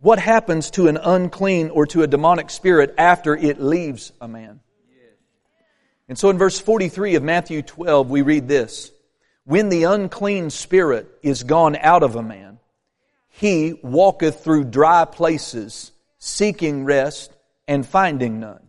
what 0.00 0.18
happens 0.18 0.70
to 0.72 0.88
an 0.88 0.96
unclean 0.96 1.70
or 1.70 1.86
to 1.86 2.02
a 2.02 2.06
demonic 2.06 2.50
spirit 2.50 2.94
after 2.98 3.36
it 3.36 3.60
leaves 3.60 4.12
a 4.20 4.28
man. 4.28 4.60
And 6.08 6.16
so 6.16 6.30
in 6.30 6.38
verse 6.38 6.58
43 6.58 7.16
of 7.16 7.22
Matthew 7.22 7.62
12, 7.62 8.10
we 8.10 8.22
read 8.22 8.46
this. 8.46 8.92
When 9.44 9.68
the 9.68 9.84
unclean 9.84 10.50
spirit 10.50 11.08
is 11.22 11.42
gone 11.42 11.76
out 11.76 12.02
of 12.02 12.14
a 12.14 12.22
man, 12.22 12.58
he 13.28 13.74
walketh 13.82 14.42
through 14.42 14.64
dry 14.64 15.04
places, 15.04 15.92
seeking 16.18 16.84
rest 16.84 17.32
and 17.68 17.84
finding 17.84 18.40
none. 18.40 18.62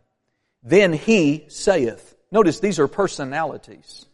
Then 0.63 0.94
he 0.94 1.46
saith, 1.48 2.15
notice 2.32 2.60
these 2.60 2.79
are 2.79 2.88
personalities. 2.88 4.06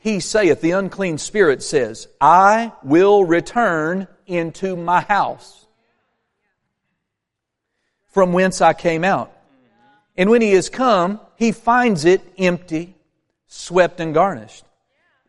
He 0.00 0.20
saith, 0.20 0.60
the 0.60 0.72
unclean 0.72 1.18
spirit 1.18 1.62
says, 1.62 2.08
I 2.20 2.72
will 2.82 3.24
return 3.24 4.08
into 4.26 4.74
my 4.74 5.02
house 5.02 5.66
from 8.08 8.32
whence 8.32 8.60
I 8.60 8.72
came 8.72 9.04
out. 9.04 9.32
And 10.16 10.30
when 10.30 10.42
he 10.42 10.52
is 10.52 10.68
come, 10.68 11.20
he 11.36 11.52
finds 11.52 12.04
it 12.04 12.22
empty, 12.38 12.94
swept 13.46 14.00
and 14.00 14.12
garnished. 14.14 14.64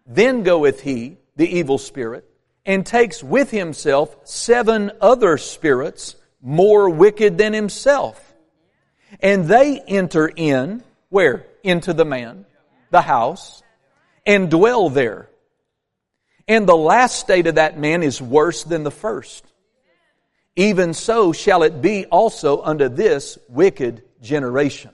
Then 0.05 0.43
goeth 0.43 0.81
he, 0.81 1.17
the 1.35 1.47
evil 1.47 1.77
spirit, 1.77 2.25
and 2.65 2.85
takes 2.85 3.23
with 3.23 3.51
himself 3.51 4.15
seven 4.23 4.91
other 5.01 5.37
spirits 5.37 6.15
more 6.41 6.89
wicked 6.89 7.37
than 7.37 7.53
himself. 7.53 8.33
And 9.19 9.45
they 9.45 9.79
enter 9.79 10.31
in, 10.33 10.83
where? 11.09 11.45
Into 11.63 11.93
the 11.93 12.05
man, 12.05 12.45
the 12.89 13.01
house, 13.01 13.61
and 14.25 14.49
dwell 14.49 14.89
there. 14.89 15.29
And 16.47 16.67
the 16.67 16.75
last 16.75 17.19
state 17.19 17.47
of 17.47 17.55
that 17.55 17.79
man 17.79 18.03
is 18.03 18.21
worse 18.21 18.63
than 18.63 18.83
the 18.83 18.91
first. 18.91 19.45
Even 20.55 20.93
so 20.93 21.31
shall 21.31 21.63
it 21.63 21.81
be 21.81 22.05
also 22.05 22.61
unto 22.61 22.89
this 22.89 23.37
wicked 23.47 24.03
generation. 24.21 24.91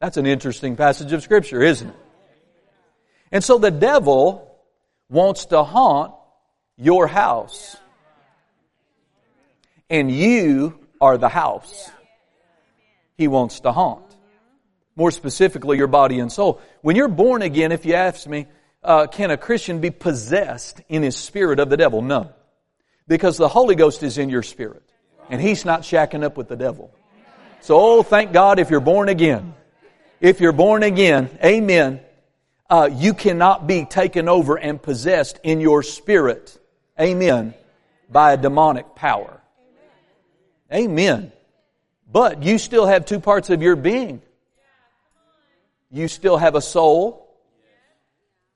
That's 0.00 0.16
an 0.16 0.26
interesting 0.26 0.76
passage 0.76 1.12
of 1.12 1.22
scripture, 1.22 1.62
isn't 1.62 1.88
it? 1.88 1.96
And 3.32 3.42
so 3.42 3.58
the 3.58 3.70
devil 3.70 4.56
wants 5.08 5.46
to 5.46 5.62
haunt 5.62 6.14
your 6.76 7.06
house. 7.06 7.76
And 9.88 10.10
you 10.10 10.78
are 11.00 11.18
the 11.18 11.28
house 11.28 11.90
he 13.16 13.28
wants 13.28 13.60
to 13.60 13.72
haunt. 13.72 14.05
More 14.96 15.10
specifically, 15.10 15.76
your 15.76 15.86
body 15.86 16.18
and 16.18 16.32
soul. 16.32 16.60
When 16.80 16.96
you're 16.96 17.08
born 17.08 17.42
again, 17.42 17.70
if 17.70 17.84
you 17.84 17.94
ask 17.94 18.26
me, 18.26 18.46
uh, 18.82 19.06
can 19.06 19.30
a 19.30 19.36
Christian 19.36 19.80
be 19.80 19.90
possessed 19.90 20.80
in 20.88 21.02
his 21.02 21.16
spirit 21.16 21.60
of 21.60 21.68
the 21.68 21.76
devil? 21.76 22.02
No. 22.02 22.32
Because 23.06 23.36
the 23.36 23.48
Holy 23.48 23.74
Ghost 23.74 24.02
is 24.02 24.16
in 24.16 24.30
your 24.30 24.42
spirit. 24.42 24.82
And 25.28 25.40
he's 25.40 25.64
not 25.64 25.82
shacking 25.82 26.24
up 26.24 26.36
with 26.36 26.48
the 26.48 26.56
devil. 26.56 26.94
So, 27.60 27.78
oh, 27.78 28.02
thank 28.02 28.32
God 28.32 28.58
if 28.58 28.70
you're 28.70 28.80
born 28.80 29.08
again. 29.08 29.54
If 30.20 30.40
you're 30.40 30.52
born 30.52 30.82
again, 30.82 31.28
amen, 31.44 32.00
uh, 32.70 32.88
you 32.92 33.12
cannot 33.12 33.66
be 33.66 33.84
taken 33.84 34.28
over 34.28 34.56
and 34.56 34.80
possessed 34.80 35.40
in 35.42 35.60
your 35.60 35.82
spirit, 35.82 36.58
amen, 36.98 37.54
by 38.10 38.32
a 38.32 38.36
demonic 38.36 38.94
power. 38.94 39.40
Amen. 40.72 41.32
But 42.10 42.42
you 42.42 42.58
still 42.58 42.86
have 42.86 43.04
two 43.04 43.20
parts 43.20 43.50
of 43.50 43.62
your 43.62 43.76
being. 43.76 44.22
You 45.90 46.08
still 46.08 46.36
have 46.36 46.54
a 46.54 46.60
soul 46.60 47.26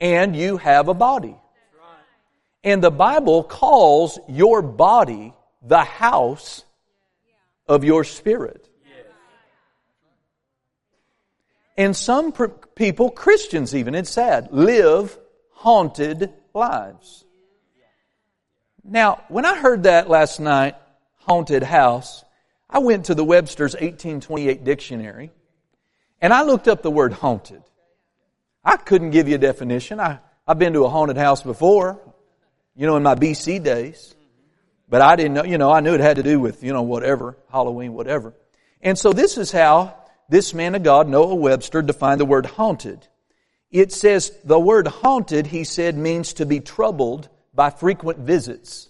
and 0.00 0.34
you 0.34 0.56
have 0.56 0.88
a 0.88 0.94
body. 0.94 1.36
And 2.64 2.82
the 2.82 2.90
Bible 2.90 3.42
calls 3.42 4.18
your 4.28 4.62
body 4.62 5.34
the 5.62 5.84
house 5.84 6.64
of 7.66 7.84
your 7.84 8.04
spirit. 8.04 8.68
And 11.76 11.96
some 11.96 12.32
people, 12.74 13.10
Christians 13.10 13.74
even, 13.74 13.94
it's 13.94 14.10
sad, 14.10 14.48
live 14.50 15.18
haunted 15.52 16.30
lives. 16.52 17.24
Now, 18.84 19.22
when 19.28 19.46
I 19.46 19.58
heard 19.58 19.84
that 19.84 20.10
last 20.10 20.40
night, 20.40 20.74
haunted 21.20 21.62
house, 21.62 22.24
I 22.68 22.80
went 22.80 23.06
to 23.06 23.14
the 23.14 23.24
Webster's 23.24 23.74
1828 23.74 24.64
dictionary 24.64 25.30
and 26.20 26.32
I 26.32 26.42
looked 26.42 26.68
up 26.68 26.82
the 26.82 26.90
word 26.90 27.12
haunted. 27.12 27.62
I 28.64 28.76
couldn't 28.76 29.10
give 29.10 29.28
you 29.28 29.36
a 29.36 29.38
definition. 29.38 30.00
I, 30.00 30.18
I've 30.46 30.58
been 30.58 30.72
to 30.74 30.84
a 30.84 30.88
haunted 30.88 31.16
house 31.16 31.42
before 31.42 31.98
you 32.80 32.86
know, 32.86 32.96
in 32.96 33.02
my 33.02 33.14
BC 33.14 33.62
days. 33.62 34.14
But 34.88 35.02
I 35.02 35.14
didn't 35.14 35.34
know, 35.34 35.44
you 35.44 35.58
know, 35.58 35.70
I 35.70 35.80
knew 35.80 35.94
it 35.94 36.00
had 36.00 36.16
to 36.16 36.22
do 36.22 36.40
with, 36.40 36.64
you 36.64 36.72
know, 36.72 36.82
whatever, 36.82 37.36
Halloween, 37.52 37.92
whatever. 37.92 38.32
And 38.80 38.98
so 38.98 39.12
this 39.12 39.36
is 39.36 39.52
how 39.52 39.96
this 40.30 40.54
man 40.54 40.74
of 40.74 40.82
God, 40.82 41.06
Noah 41.06 41.34
Webster, 41.34 41.82
defined 41.82 42.20
the 42.20 42.24
word 42.24 42.46
haunted. 42.46 43.06
It 43.70 43.92
says 43.92 44.32
the 44.44 44.58
word 44.58 44.88
haunted, 44.88 45.46
he 45.46 45.64
said, 45.64 45.96
means 45.96 46.32
to 46.34 46.46
be 46.46 46.58
troubled 46.58 47.28
by 47.54 47.68
frequent 47.68 48.20
visits. 48.20 48.88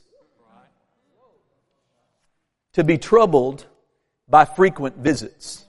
To 2.75 2.85
be 2.85 2.97
troubled 2.97 3.67
by 4.29 4.45
frequent 4.45 4.99
visits. 4.99 5.67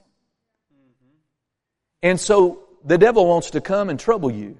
And 2.04 2.20
so 2.20 2.64
the 2.84 2.98
devil 2.98 3.26
wants 3.28 3.52
to 3.52 3.62
come 3.62 3.90
and 3.90 4.00
trouble 4.00 4.32
you. 4.32 4.58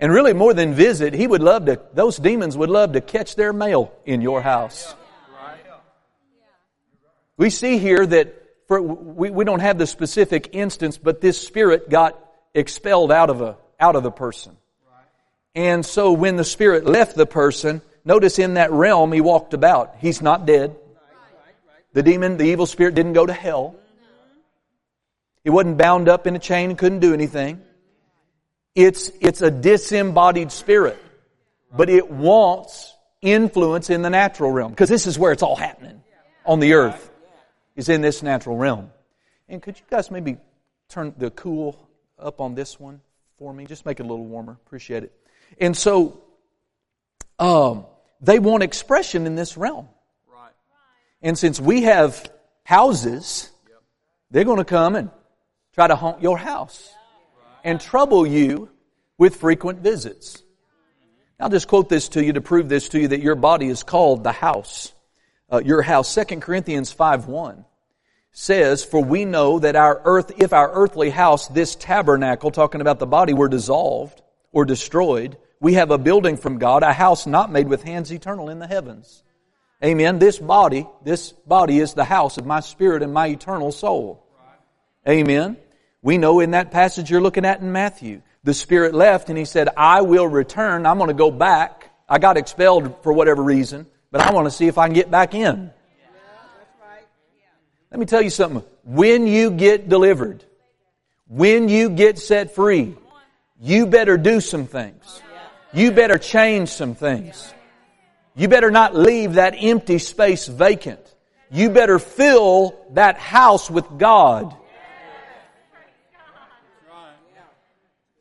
And 0.00 0.12
really 0.12 0.32
more 0.32 0.54
than 0.54 0.74
visit, 0.74 1.12
he 1.12 1.26
would 1.26 1.42
love 1.42 1.66
to, 1.66 1.80
those 1.92 2.16
demons 2.16 2.56
would 2.56 2.70
love 2.70 2.92
to 2.92 3.00
catch 3.00 3.34
their 3.34 3.52
mail 3.52 3.92
in 4.06 4.20
your 4.20 4.40
house. 4.40 4.94
We 7.36 7.50
see 7.50 7.78
here 7.78 8.06
that 8.06 8.34
for, 8.68 8.80
we, 8.82 9.30
we 9.30 9.44
don't 9.44 9.60
have 9.60 9.78
the 9.78 9.86
specific 9.86 10.50
instance, 10.52 10.98
but 10.98 11.20
this 11.20 11.40
spirit 11.40 11.88
got 11.88 12.18
expelled 12.54 13.10
out 13.10 13.30
of 13.30 13.40
a, 13.40 13.56
out 13.80 13.96
of 13.96 14.02
the 14.02 14.10
person. 14.10 14.56
And 15.54 15.84
so 15.84 16.12
when 16.12 16.36
the 16.36 16.44
spirit 16.44 16.84
left 16.84 17.16
the 17.16 17.26
person, 17.26 17.80
notice 18.04 18.38
in 18.38 18.54
that 18.54 18.70
realm 18.70 19.12
he 19.12 19.20
walked 19.20 19.54
about. 19.54 19.96
He's 19.98 20.22
not 20.22 20.46
dead. 20.46 20.76
The 21.92 22.02
demon, 22.02 22.36
the 22.36 22.44
evil 22.44 22.66
spirit 22.66 22.94
didn't 22.94 23.14
go 23.14 23.26
to 23.26 23.32
hell. 23.32 23.74
He 25.44 25.50
wasn't 25.50 25.78
bound 25.78 26.08
up 26.08 26.26
in 26.26 26.36
a 26.36 26.38
chain 26.38 26.70
and 26.70 26.78
couldn't 26.78 27.00
do 27.00 27.14
anything. 27.14 27.62
It's, 28.74 29.10
it's 29.20 29.42
a 29.42 29.50
disembodied 29.50 30.52
spirit, 30.52 31.02
but 31.74 31.88
it 31.88 32.10
wants 32.10 32.94
influence 33.20 33.90
in 33.90 34.02
the 34.02 34.10
natural 34.10 34.50
realm 34.50 34.70
because 34.70 34.88
this 34.88 35.06
is 35.06 35.18
where 35.18 35.32
it's 35.32 35.42
all 35.42 35.56
happening 35.56 36.02
on 36.44 36.60
the 36.60 36.74
earth 36.74 37.10
is 37.76 37.88
in 37.88 38.00
this 38.00 38.22
natural 38.22 38.56
realm. 38.56 38.90
And 39.48 39.62
could 39.62 39.78
you 39.78 39.84
guys 39.90 40.10
maybe 40.10 40.36
turn 40.88 41.14
the 41.16 41.30
cool 41.30 41.88
up 42.18 42.40
on 42.40 42.54
this 42.54 42.78
one 42.78 43.00
for 43.38 43.52
me? 43.52 43.66
Just 43.66 43.86
make 43.86 44.00
it 44.00 44.04
a 44.04 44.08
little 44.08 44.26
warmer. 44.26 44.52
Appreciate 44.66 45.04
it. 45.04 45.12
And 45.60 45.76
so, 45.76 46.22
um, 47.38 47.86
they 48.20 48.38
want 48.38 48.62
expression 48.62 49.26
in 49.26 49.36
this 49.36 49.56
realm. 49.56 49.88
Right. 50.32 50.52
And 51.22 51.38
since 51.38 51.60
we 51.60 51.82
have 51.82 52.30
houses, 52.64 53.50
yep. 53.68 53.82
they're 54.30 54.44
going 54.44 54.58
to 54.58 54.64
come 54.64 54.96
and 54.96 55.10
try 55.78 55.86
to 55.86 55.94
haunt 55.94 56.20
your 56.20 56.36
house 56.36 56.92
and 57.62 57.80
trouble 57.80 58.26
you 58.26 58.68
with 59.16 59.36
frequent 59.36 59.78
visits. 59.78 60.42
I'll 61.38 61.50
just 61.50 61.68
quote 61.68 61.88
this 61.88 62.08
to 62.10 62.24
you 62.24 62.32
to 62.32 62.40
prove 62.40 62.68
this 62.68 62.88
to 62.88 62.98
you 62.98 63.06
that 63.06 63.20
your 63.20 63.36
body 63.36 63.68
is 63.68 63.84
called 63.84 64.24
the 64.24 64.32
house. 64.32 64.92
Uh, 65.48 65.62
your 65.64 65.82
house. 65.82 66.12
2 66.12 66.40
Corinthians 66.40 66.90
5 66.90 67.28
1 67.28 67.64
says, 68.32 68.84
For 68.84 69.00
we 69.00 69.24
know 69.24 69.60
that 69.60 69.76
our 69.76 70.02
earth, 70.04 70.32
if 70.42 70.52
our 70.52 70.68
earthly 70.68 71.10
house, 71.10 71.46
this 71.46 71.76
tabernacle, 71.76 72.50
talking 72.50 72.80
about 72.80 72.98
the 72.98 73.06
body, 73.06 73.32
were 73.32 73.48
dissolved 73.48 74.20
or 74.50 74.64
destroyed, 74.64 75.36
we 75.60 75.74
have 75.74 75.92
a 75.92 75.98
building 75.98 76.36
from 76.36 76.58
God, 76.58 76.82
a 76.82 76.92
house 76.92 77.24
not 77.24 77.52
made 77.52 77.68
with 77.68 77.84
hands 77.84 78.12
eternal 78.12 78.48
in 78.48 78.58
the 78.58 78.66
heavens. 78.66 79.22
Amen. 79.84 80.18
This 80.18 80.40
body, 80.40 80.88
this 81.04 81.30
body 81.30 81.78
is 81.78 81.94
the 81.94 82.04
house 82.04 82.36
of 82.36 82.44
my 82.44 82.58
spirit 82.58 83.04
and 83.04 83.12
my 83.12 83.28
eternal 83.28 83.70
soul. 83.70 84.24
Amen. 85.08 85.56
We 86.02 86.18
know 86.18 86.40
in 86.40 86.52
that 86.52 86.70
passage 86.70 87.10
you're 87.10 87.20
looking 87.20 87.44
at 87.44 87.60
in 87.60 87.72
Matthew, 87.72 88.22
the 88.44 88.54
Spirit 88.54 88.94
left 88.94 89.28
and 89.28 89.38
he 89.38 89.44
said, 89.44 89.68
I 89.76 90.02
will 90.02 90.26
return. 90.26 90.86
I'm 90.86 90.98
going 90.98 91.08
to 91.08 91.14
go 91.14 91.30
back. 91.30 91.90
I 92.08 92.18
got 92.18 92.36
expelled 92.36 93.02
for 93.02 93.12
whatever 93.12 93.42
reason, 93.42 93.86
but 94.10 94.20
I 94.20 94.32
want 94.32 94.46
to 94.46 94.50
see 94.50 94.66
if 94.66 94.78
I 94.78 94.86
can 94.86 94.94
get 94.94 95.10
back 95.10 95.34
in. 95.34 95.70
Let 97.90 98.00
me 98.00 98.06
tell 98.06 98.22
you 98.22 98.30
something. 98.30 98.62
When 98.84 99.26
you 99.26 99.50
get 99.50 99.88
delivered, 99.88 100.44
when 101.26 101.68
you 101.68 101.90
get 101.90 102.18
set 102.18 102.54
free, 102.54 102.96
you 103.60 103.86
better 103.86 104.16
do 104.16 104.40
some 104.40 104.66
things. 104.66 105.22
You 105.72 105.90
better 105.92 106.18
change 106.18 106.68
some 106.70 106.94
things. 106.94 107.52
You 108.34 108.48
better 108.48 108.70
not 108.70 108.94
leave 108.94 109.34
that 109.34 109.54
empty 109.58 109.98
space 109.98 110.46
vacant. 110.46 111.00
You 111.50 111.70
better 111.70 111.98
fill 111.98 112.78
that 112.92 113.18
house 113.18 113.70
with 113.70 113.98
God. 113.98 114.54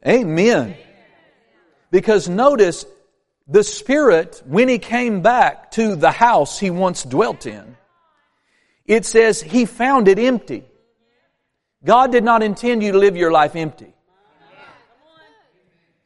Amen. 0.05 0.75
Because 1.91 2.27
notice, 2.27 2.85
the 3.47 3.63
Spirit, 3.63 4.43
when 4.45 4.67
He 4.67 4.79
came 4.79 5.21
back 5.21 5.71
to 5.71 5.95
the 5.95 6.11
house 6.11 6.59
He 6.59 6.69
once 6.69 7.03
dwelt 7.03 7.45
in, 7.45 7.77
it 8.85 9.05
says 9.05 9.41
He 9.41 9.65
found 9.65 10.07
it 10.07 10.19
empty. 10.19 10.63
God 11.83 12.11
did 12.11 12.23
not 12.23 12.43
intend 12.43 12.83
you 12.83 12.91
to 12.91 12.97
live 12.97 13.15
your 13.15 13.31
life 13.31 13.55
empty. 13.55 13.93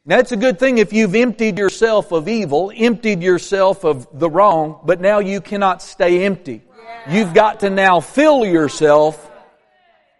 Now 0.04 0.18
it's 0.18 0.32
a 0.32 0.36
good 0.36 0.58
thing 0.58 0.78
if 0.78 0.92
you've 0.92 1.14
emptied 1.14 1.58
yourself 1.58 2.10
of 2.10 2.28
evil, 2.28 2.72
emptied 2.74 3.22
yourself 3.22 3.84
of 3.84 4.08
the 4.12 4.28
wrong, 4.28 4.80
but 4.84 5.00
now 5.00 5.20
you 5.20 5.40
cannot 5.40 5.80
stay 5.80 6.24
empty. 6.24 6.62
You've 7.08 7.34
got 7.34 7.60
to 7.60 7.70
now 7.70 8.00
fill 8.00 8.44
yourself 8.44 9.30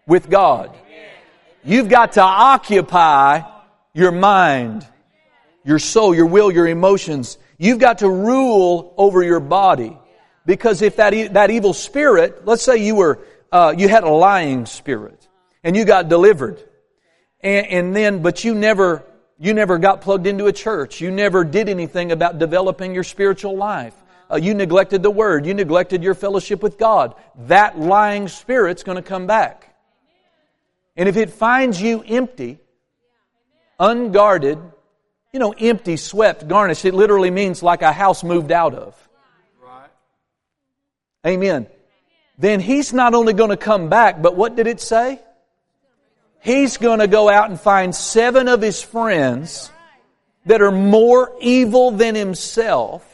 with 0.07 0.29
God. 0.29 0.75
You've 1.65 1.89
got 1.89 2.13
to 2.13 2.21
occupy 2.21 3.41
your 3.93 4.11
mind, 4.11 4.87
your 5.63 5.79
soul, 5.79 6.13
your 6.15 6.25
will, 6.25 6.51
your 6.51 6.67
emotions. 6.67 7.37
You've 7.57 7.79
got 7.79 7.99
to 7.99 8.09
rule 8.09 8.93
over 8.97 9.23
your 9.23 9.39
body. 9.39 9.97
Because 10.45 10.81
if 10.81 10.97
that, 10.97 11.33
that 11.33 11.51
evil 11.51 11.73
spirit, 11.73 12.45
let's 12.45 12.63
say 12.63 12.77
you 12.85 12.95
were, 12.95 13.19
uh, 13.51 13.73
you 13.77 13.87
had 13.87 14.03
a 14.03 14.09
lying 14.09 14.65
spirit 14.65 15.27
and 15.63 15.75
you 15.75 15.85
got 15.85 16.09
delivered. 16.09 16.61
And, 17.39 17.67
and 17.67 17.95
then, 17.95 18.21
but 18.21 18.43
you 18.43 18.53
never, 18.53 19.03
you 19.39 19.53
never 19.53 19.77
got 19.77 20.01
plugged 20.01 20.27
into 20.27 20.47
a 20.47 20.53
church. 20.53 20.99
You 20.99 21.11
never 21.11 21.43
did 21.43 21.69
anything 21.69 22.11
about 22.11 22.39
developing 22.39 22.93
your 22.93 23.03
spiritual 23.03 23.55
life. 23.55 23.93
Uh, 24.29 24.37
you 24.37 24.53
neglected 24.53 25.03
the 25.03 25.11
Word. 25.11 25.45
You 25.45 25.53
neglected 25.53 26.03
your 26.03 26.13
fellowship 26.13 26.63
with 26.63 26.77
God. 26.77 27.15
That 27.47 27.79
lying 27.79 28.27
spirit's 28.27 28.83
going 28.83 28.95
to 28.95 29.01
come 29.01 29.27
back. 29.27 29.75
And 30.95 31.07
if 31.07 31.17
it 31.17 31.29
finds 31.29 31.81
you 31.81 32.03
empty, 32.03 32.59
unguarded, 33.79 34.59
you 35.31 35.39
know, 35.39 35.51
empty, 35.51 35.97
swept, 35.97 36.47
garnished, 36.47 36.85
it 36.85 36.93
literally 36.93 37.31
means 37.31 37.63
like 37.63 37.81
a 37.81 37.91
house 37.91 38.23
moved 38.23 38.51
out 38.51 38.73
of. 38.73 39.09
Right. 39.61 39.89
Amen. 41.25 41.67
Then 42.37 42.59
he's 42.59 42.93
not 42.93 43.13
only 43.13 43.33
going 43.33 43.49
to 43.49 43.57
come 43.57 43.89
back, 43.89 44.21
but 44.21 44.35
what 44.35 44.55
did 44.55 44.67
it 44.67 44.81
say? 44.81 45.19
He's 46.41 46.77
going 46.77 46.99
to 46.99 47.07
go 47.07 47.29
out 47.29 47.49
and 47.49 47.59
find 47.59 47.95
seven 47.95 48.47
of 48.47 48.61
his 48.61 48.81
friends 48.81 49.71
that 50.45 50.61
are 50.61 50.71
more 50.71 51.31
evil 51.39 51.91
than 51.91 52.15
himself. 52.15 53.09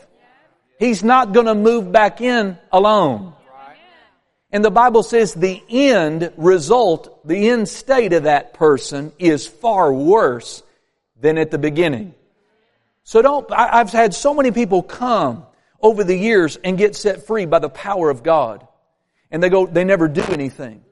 He's 0.80 1.04
not 1.04 1.34
going 1.34 1.46
to 1.46 1.56
move 1.56 1.92
back 1.92 2.22
in 2.22 2.58
alone. 2.72 3.34
And 4.52 4.66
the 4.66 4.72
Bible 4.72 5.04
says 5.04 5.34
the 5.34 5.62
end 5.70 6.34
result, 6.38 7.28
the 7.28 7.50
end 7.50 7.70
state 7.70 8.14
of 8.14 8.24
that 8.24 8.54
person 8.54 9.12
is 9.20 9.46
far 9.46 9.94
worse 9.94 10.64
than 11.20 11.38
at 11.38 11.52
the 11.52 11.60
beginning. 11.60 12.16
So 13.04 13.22
don't, 13.22 13.52
I, 13.52 13.80
I've 13.80 13.92
had 13.92 14.14
so 14.14 14.34
many 14.34 14.52
people 14.52 14.82
come 14.82 15.46
over 15.82 16.04
the 16.04 16.16
years 16.16 16.58
and 16.58 16.78
get 16.78 16.96
set 16.96 17.28
free 17.28 17.46
by 17.46 17.60
the 17.60 17.70
power 17.70 18.10
of 18.10 18.24
God. 18.24 18.68
And 19.32 19.44
they 19.44 19.50
go, 19.50 19.68
they 19.68 19.84
never 19.84 20.08
do 20.08 20.24
anything. 20.24 20.84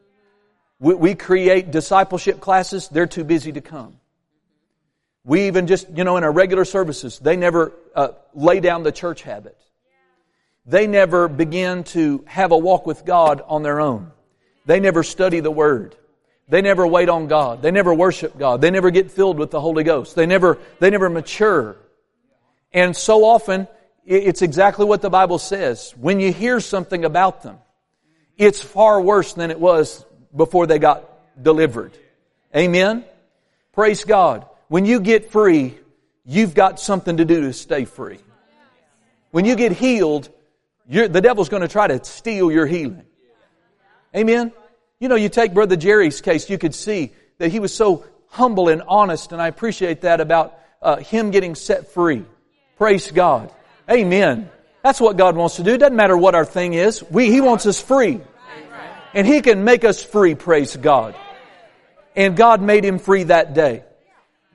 We, 0.79 0.93
we 0.93 1.15
create 1.15 1.71
discipleship 1.71 2.39
classes, 2.39 2.87
they're 2.87 3.07
too 3.07 3.23
busy 3.23 3.51
to 3.53 3.61
come. 3.61 3.99
We 5.23 5.47
even 5.47 5.67
just, 5.67 5.89
you 5.89 6.03
know, 6.03 6.15
in 6.17 6.23
our 6.23 6.31
regular 6.31 6.63
services, 6.63 7.19
they 7.19 7.35
never 7.35 7.73
uh, 7.95 8.09
lay 8.33 8.59
down 8.59 8.83
the 8.83 8.91
church 8.91 9.23
habit 9.23 9.57
they 10.67 10.85
never 10.85 11.29
begin 11.29 11.85
to 11.85 12.23
have 12.27 12.51
a 12.51 12.57
walk 12.57 12.85
with 12.85 13.05
God 13.05 13.41
on 13.47 13.63
their 13.63 13.79
own. 13.79 14.11
They 14.65 14.81
never 14.81 15.01
study 15.01 15.39
the 15.39 15.49
Word. 15.49 15.95
They 16.49 16.61
never 16.61 16.85
wait 16.85 17.07
on 17.07 17.27
God. 17.27 17.61
They 17.61 17.71
never 17.71 17.93
worship 17.93 18.37
God. 18.37 18.61
They 18.61 18.69
never 18.69 18.91
get 18.91 19.11
filled 19.11 19.39
with 19.39 19.49
the 19.49 19.61
Holy 19.61 19.83
Ghost. 19.83 20.15
They 20.15 20.25
never, 20.25 20.57
they 20.79 20.89
never 20.89 21.09
mature. 21.09 21.77
And 22.73 22.95
so 22.95 23.23
often, 23.23 23.67
it's 24.05 24.41
exactly 24.41 24.85
what 24.85 25.01
the 25.01 25.09
Bible 25.09 25.39
says. 25.39 25.93
When 25.97 26.19
you 26.19 26.31
hear 26.31 26.59
something 26.59 27.05
about 27.05 27.43
them, 27.43 27.57
it's 28.37 28.61
far 28.61 29.01
worse 29.01 29.33
than 29.33 29.51
it 29.51 29.59
was 29.59 30.05
before 30.35 30.67
they 30.67 30.79
got 30.79 31.09
delivered. 31.41 31.97
Amen? 32.55 33.05
Praise 33.73 34.03
God. 34.03 34.45
When 34.67 34.85
you 34.85 34.99
get 34.99 35.31
free, 35.31 35.77
you've 36.25 36.53
got 36.53 36.79
something 36.79 37.17
to 37.17 37.25
do 37.25 37.41
to 37.41 37.53
stay 37.53 37.85
free. 37.85 38.19
When 39.31 39.45
you 39.45 39.55
get 39.55 39.71
healed, 39.71 40.29
you're, 40.87 41.07
the 41.07 41.21
devil's 41.21 41.49
going 41.49 41.61
to 41.61 41.67
try 41.67 41.87
to 41.87 42.03
steal 42.03 42.51
your 42.51 42.65
healing. 42.65 43.03
Amen? 44.15 44.51
You 44.99 45.09
know, 45.09 45.15
you 45.15 45.29
take 45.29 45.53
Brother 45.53 45.75
Jerry's 45.75 46.21
case, 46.21 46.49
you 46.49 46.57
could 46.57 46.73
see 46.73 47.11
that 47.37 47.49
he 47.51 47.59
was 47.59 47.73
so 47.73 48.05
humble 48.29 48.69
and 48.69 48.81
honest, 48.87 49.31
and 49.31 49.41
I 49.41 49.47
appreciate 49.47 50.01
that 50.01 50.21
about 50.21 50.57
uh, 50.81 50.97
him 50.97 51.31
getting 51.31 51.55
set 51.55 51.93
free. 51.93 52.25
Praise 52.77 53.11
God. 53.11 53.51
Amen. 53.89 54.49
That's 54.83 55.01
what 55.01 55.17
God 55.17 55.35
wants 55.35 55.57
to 55.57 55.63
do. 55.63 55.77
Doesn't 55.77 55.95
matter 55.95 56.15
what 56.17 56.35
our 56.35 56.45
thing 56.45 56.73
is. 56.73 57.03
We, 57.03 57.31
He 57.31 57.41
wants 57.41 57.65
us 57.65 57.81
free. 57.81 58.21
And 59.13 59.25
He 59.25 59.41
can 59.41 59.63
make 59.63 59.83
us 59.83 60.03
free, 60.03 60.35
praise 60.35 60.75
God. 60.75 61.15
And 62.15 62.35
God 62.35 62.61
made 62.61 62.83
him 62.83 62.97
free 62.97 63.23
that 63.23 63.53
day. 63.53 63.83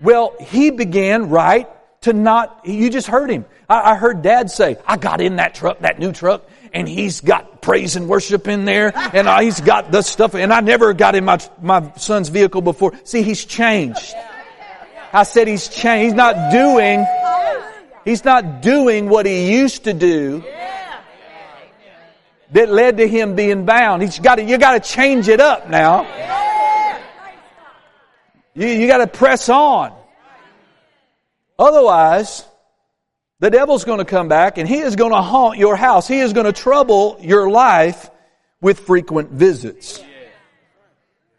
Well, 0.00 0.34
he 0.40 0.70
began, 0.70 1.28
right, 1.30 1.68
to 2.02 2.12
not, 2.12 2.60
you 2.64 2.90
just 2.90 3.06
heard 3.06 3.30
him. 3.30 3.44
I, 3.68 3.92
I 3.92 3.94
heard 3.94 4.22
dad 4.22 4.50
say, 4.50 4.76
I 4.86 4.96
got 4.96 5.20
in 5.20 5.36
that 5.36 5.54
truck, 5.54 5.80
that 5.80 5.98
new 5.98 6.12
truck, 6.12 6.48
and 6.72 6.88
he's 6.88 7.20
got 7.20 7.60
praise 7.60 7.96
and 7.96 8.08
worship 8.08 8.48
in 8.48 8.64
there, 8.64 8.92
and 8.94 9.28
he's 9.42 9.60
got 9.60 9.92
the 9.92 10.02
stuff, 10.02 10.34
and 10.34 10.52
I 10.52 10.60
never 10.60 10.92
got 10.94 11.14
in 11.14 11.24
my, 11.24 11.38
my 11.60 11.92
son's 11.96 12.28
vehicle 12.28 12.60
before. 12.60 12.92
See, 13.04 13.22
he's 13.22 13.44
changed. 13.44 14.14
I 15.12 15.24
said 15.24 15.48
he's 15.48 15.68
changed. 15.68 16.04
He's 16.04 16.14
not 16.14 16.50
doing, 16.50 17.06
he's 18.04 18.24
not 18.24 18.62
doing 18.62 19.08
what 19.08 19.26
he 19.26 19.52
used 19.52 19.84
to 19.84 19.92
do 19.92 20.42
that 22.52 22.68
led 22.68 22.98
to 22.98 23.08
him 23.08 23.34
being 23.34 23.64
bound. 23.64 24.02
He's 24.02 24.18
got 24.18 24.36
to, 24.36 24.42
you 24.42 24.58
got 24.58 24.72
to 24.72 24.80
change 24.80 25.28
it 25.28 25.40
up 25.40 25.68
now. 25.70 26.06
You, 28.54 28.66
you 28.66 28.86
got 28.86 28.98
to 28.98 29.06
press 29.06 29.48
on. 29.48 29.94
Otherwise, 31.62 32.44
the 33.38 33.48
devil's 33.48 33.84
going 33.84 33.98
to 33.98 34.04
come 34.04 34.26
back 34.26 34.58
and 34.58 34.68
he 34.68 34.78
is 34.78 34.96
going 34.96 35.12
to 35.12 35.22
haunt 35.22 35.58
your 35.58 35.76
house. 35.76 36.08
He 36.08 36.18
is 36.18 36.32
going 36.32 36.46
to 36.46 36.52
trouble 36.52 37.18
your 37.20 37.48
life 37.48 38.10
with 38.60 38.80
frequent 38.80 39.30
visits. 39.30 40.02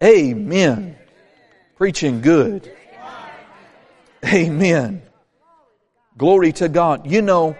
Amen. 0.02 0.96
Preaching 1.76 2.22
good. 2.22 2.72
Amen. 4.26 5.02
Glory 6.18 6.54
to 6.54 6.70
God. 6.70 7.06
You 7.06 7.22
know, 7.22 7.58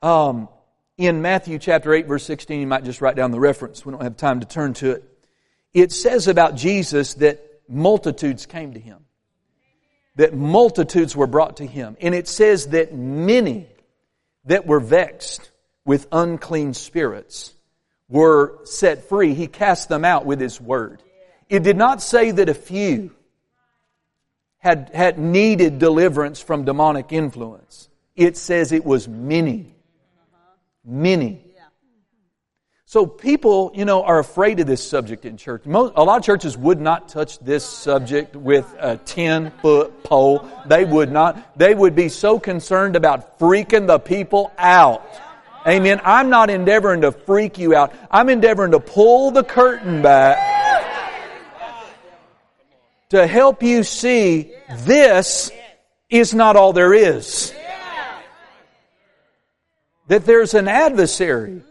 um, 0.00 0.48
in 0.96 1.22
Matthew 1.22 1.58
chapter 1.58 1.92
8 1.92 2.06
verse 2.06 2.22
16, 2.22 2.60
you 2.60 2.68
might 2.68 2.84
just 2.84 3.00
write 3.00 3.16
down 3.16 3.32
the 3.32 3.40
reference. 3.40 3.84
We 3.84 3.90
don't 3.90 4.02
have 4.04 4.16
time 4.16 4.38
to 4.38 4.46
turn 4.46 4.74
to 4.74 4.92
it. 4.92 5.04
It 5.74 5.90
says 5.90 6.28
about 6.28 6.54
Jesus 6.54 7.14
that 7.14 7.40
multitudes 7.68 8.46
came 8.46 8.74
to 8.74 8.80
him 8.80 9.06
that 10.16 10.34
multitudes 10.34 11.16
were 11.16 11.26
brought 11.26 11.58
to 11.58 11.66
him. 11.66 11.96
And 12.00 12.14
it 12.14 12.28
says 12.28 12.68
that 12.68 12.94
many 12.94 13.68
that 14.44 14.66
were 14.66 14.80
vexed 14.80 15.50
with 15.84 16.06
unclean 16.12 16.74
spirits 16.74 17.54
were 18.08 18.58
set 18.64 19.08
free. 19.08 19.34
He 19.34 19.46
cast 19.46 19.88
them 19.88 20.04
out 20.04 20.26
with 20.26 20.40
his 20.40 20.60
word. 20.60 21.02
It 21.48 21.62
did 21.62 21.76
not 21.76 22.02
say 22.02 22.30
that 22.30 22.48
a 22.48 22.54
few 22.54 23.12
had, 24.58 24.90
had 24.92 25.18
needed 25.18 25.78
deliverance 25.78 26.40
from 26.40 26.64
demonic 26.64 27.12
influence. 27.12 27.88
It 28.14 28.36
says 28.36 28.72
it 28.72 28.84
was 28.84 29.08
many. 29.08 29.74
Many. 30.84 31.44
So 32.90 33.06
people, 33.06 33.70
you 33.72 33.84
know, 33.84 34.02
are 34.02 34.18
afraid 34.18 34.58
of 34.58 34.66
this 34.66 34.84
subject 34.84 35.24
in 35.24 35.36
church. 35.36 35.64
Most, 35.64 35.92
a 35.94 36.02
lot 36.02 36.18
of 36.18 36.24
churches 36.24 36.58
would 36.58 36.80
not 36.80 37.08
touch 37.08 37.38
this 37.38 37.64
subject 37.64 38.34
with 38.34 38.66
a 38.80 38.96
10 38.96 39.52
foot 39.62 40.02
pole. 40.02 40.44
They 40.66 40.84
would 40.84 41.12
not. 41.12 41.56
They 41.56 41.72
would 41.72 41.94
be 41.94 42.08
so 42.08 42.40
concerned 42.40 42.96
about 42.96 43.38
freaking 43.38 43.86
the 43.86 44.00
people 44.00 44.52
out. 44.58 45.06
Amen. 45.64 46.00
I'm 46.04 46.30
not 46.30 46.50
endeavoring 46.50 47.02
to 47.02 47.12
freak 47.12 47.58
you 47.58 47.76
out. 47.76 47.94
I'm 48.10 48.28
endeavoring 48.28 48.72
to 48.72 48.80
pull 48.80 49.30
the 49.30 49.44
curtain 49.44 50.02
back 50.02 50.36
to 53.10 53.24
help 53.24 53.62
you 53.62 53.84
see 53.84 54.52
this 54.80 55.52
is 56.08 56.34
not 56.34 56.56
all 56.56 56.72
there 56.72 56.92
is. 56.92 57.54
That 60.08 60.24
there's 60.24 60.54
an 60.54 60.66
adversary 60.66 61.62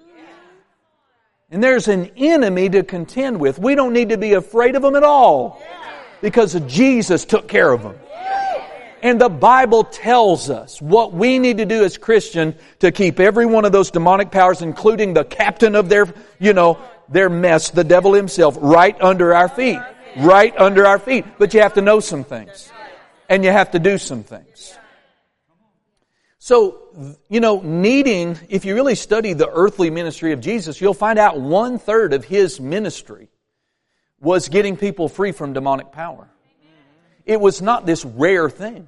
And 1.52 1.64
there's 1.64 1.88
an 1.88 2.12
enemy 2.16 2.70
to 2.70 2.84
contend 2.84 3.40
with. 3.40 3.58
We 3.58 3.74
don't 3.74 3.94
need 3.94 4.10
to 4.10 4.18
be 4.18 4.34
afraid 4.34 4.76
of 4.76 4.84
them 4.84 4.96
at 4.96 5.04
all 5.04 5.62
because 6.22 6.54
Jesus 6.68 7.26
took 7.26 7.48
care 7.48 7.72
of 7.72 7.82
them. 7.82 7.96
And 9.02 9.20
the 9.20 9.30
Bible 9.30 9.86
tells 9.86 10.50
us 10.50 10.82
what 10.82 11.14
we 11.14 11.40
need 11.40 11.58
to 11.58 11.66
do 11.66 11.86
as 11.86 11.98
Christian 11.98 12.56
to 12.80 12.92
keep 12.92 13.20
every 13.20 13.46
one 13.46 13.66
of 13.66 13.72
those 13.72 13.92
demonic 13.92 14.30
powers, 14.30 14.62
including 14.62 15.14
the 15.14 15.24
captain 15.24 15.76
of 15.76 15.90
their, 15.90 16.14
you 16.38 16.54
know, 16.54 16.78
their 17.08 17.30
mess, 17.30 17.72
the 17.72 17.84
devil 17.84 18.14
himself, 18.14 18.58
right 18.60 19.00
under 19.02 19.34
our 19.34 19.48
feet. 19.48 19.80
Right 20.18 20.56
under 20.58 20.86
our 20.86 21.00
feet. 21.00 21.26
But 21.38 21.54
you 21.54 21.62
have 21.62 21.76
to 21.76 21.82
know 21.82 22.00
some 22.00 22.24
things. 22.24 22.72
And 23.30 23.44
you 23.44 23.52
have 23.52 23.72
to 23.72 23.80
do 23.80 23.98
some 23.98 24.24
things. 24.24 24.78
So, 26.40 27.18
you 27.28 27.42
know, 27.42 27.62
needing, 27.62 28.38
if 28.48 28.64
you 28.64 28.74
really 28.74 28.96
study 28.96 29.34
the 29.34 29.50
earthly 29.50 29.90
ministry 29.90 30.32
of 30.32 30.40
Jesus, 30.40 30.80
you'll 30.80 30.94
find 30.94 31.20
out 31.20 31.40
one 31.40 31.80
third 31.80 32.14
of 32.14 32.24
his 32.24 32.62
ministry 32.62 33.30
was 34.22 34.48
getting 34.48 34.78
people 34.78 35.10
free 35.10 35.34
from 35.34 35.52
demonic 35.52 35.92
power. 35.92 36.30
It 37.26 37.40
was 37.42 37.62
not 37.62 37.86
this 37.86 38.06
rare 38.06 38.50
thing. 38.50 38.88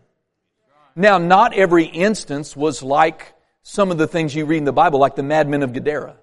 Now, 0.96 1.18
not 1.18 1.54
every 1.54 1.86
instance 1.86 2.56
was 2.56 2.82
like 2.82 3.34
some 3.64 3.92
of 3.92 3.98
the 3.98 4.08
things 4.08 4.34
you 4.34 4.46
read 4.46 4.58
in 4.58 4.64
the 4.64 4.74
Bible, 4.74 5.00
like 5.00 5.16
the 5.16 5.24
madmen 5.24 5.62
of 5.62 5.74
Gadara. 5.74 6.16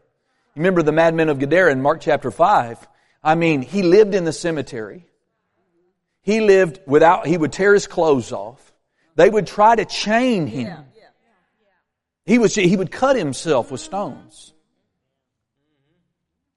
Remember 0.56 0.82
the 0.82 0.92
madmen 0.92 1.28
of 1.28 1.38
Gadara 1.38 1.70
in 1.70 1.80
Mark 1.80 2.00
chapter 2.00 2.30
5? 2.30 2.88
I 3.22 3.34
mean, 3.34 3.62
he 3.62 3.82
lived 3.82 4.14
in 4.14 4.24
the 4.24 4.32
cemetery. 4.32 5.06
He 6.22 6.40
lived 6.40 6.80
without, 6.86 7.26
he 7.26 7.36
would 7.36 7.52
tear 7.52 7.74
his 7.74 7.86
clothes 7.86 8.32
off. 8.32 8.72
They 9.14 9.28
would 9.28 9.46
try 9.46 9.76
to 9.76 9.84
chain 9.84 10.46
him. 10.46 10.84
He 12.28 12.38
was, 12.38 12.54
he 12.54 12.76
would 12.76 12.90
cut 12.90 13.16
himself 13.16 13.70
with 13.70 13.80
stones. 13.80 14.52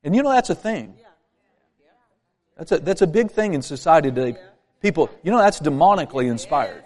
And 0.04 0.14
you 0.14 0.22
know 0.22 0.30
that's 0.30 0.50
a 0.50 0.56
thing. 0.56 0.96
That's 2.58 2.74
a, 2.74 2.80
that's 2.80 3.02
a 3.02 3.08
big 3.08 3.32
thing 3.32 3.54
in 3.54 3.62
society 3.62 4.12
today. 4.12 4.38
People, 4.82 5.10
you 5.24 5.32
know 5.32 5.38
that's 5.38 5.62
demonically 5.62 6.30
inspired. 6.30 6.84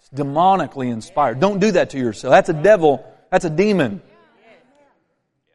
It's 0.00 0.10
demonically 0.10 0.92
inspired. 0.92 1.40
Don't 1.40 1.58
do 1.58 1.72
that 1.72 1.90
to 1.90 1.98
yourself. 1.98 2.32
That's 2.32 2.50
a 2.50 2.62
devil, 2.62 3.02
that's 3.30 3.46
a 3.46 3.50
demon 3.50 4.02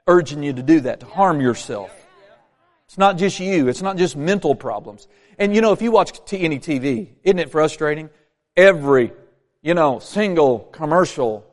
urging 0.08 0.42
you 0.42 0.54
to 0.54 0.64
do 0.64 0.80
that, 0.80 1.02
to 1.02 1.06
harm 1.06 1.40
yourself. 1.40 1.96
It's 2.88 2.98
not 2.98 3.20
just 3.20 3.40
you. 3.40 3.68
It's 3.68 3.84
not 3.84 3.98
just 3.98 4.16
mental 4.18 4.56
problems. 4.56 5.08
And 5.38 5.54
you 5.54 5.62
know, 5.62 5.72
if 5.72 5.84
you 5.84 5.92
watch 5.92 6.20
any 6.34 6.58
TV, 6.58 7.10
isn't 7.22 7.38
it 7.38 7.52
frustrating? 7.52 8.10
Every, 8.58 9.14
you 9.62 9.76
know, 9.76 10.00
single 10.00 10.58
commercial 10.60 11.46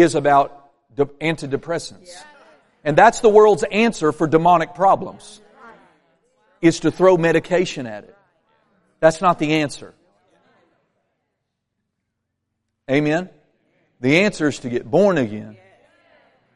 is 0.00 0.14
about 0.14 0.70
antidepressants. 0.96 2.10
And 2.84 2.96
that's 2.96 3.20
the 3.20 3.28
world's 3.28 3.62
answer 3.64 4.12
for 4.12 4.26
demonic 4.26 4.74
problems 4.74 5.40
is 6.60 6.80
to 6.80 6.90
throw 6.90 7.16
medication 7.16 7.86
at 7.86 8.04
it. 8.04 8.16
That's 9.00 9.20
not 9.20 9.38
the 9.38 9.54
answer. 9.54 9.94
Amen? 12.90 13.30
The 14.00 14.20
answer 14.20 14.48
is 14.48 14.58
to 14.60 14.68
get 14.68 14.90
born 14.90 15.16
again. 15.16 15.56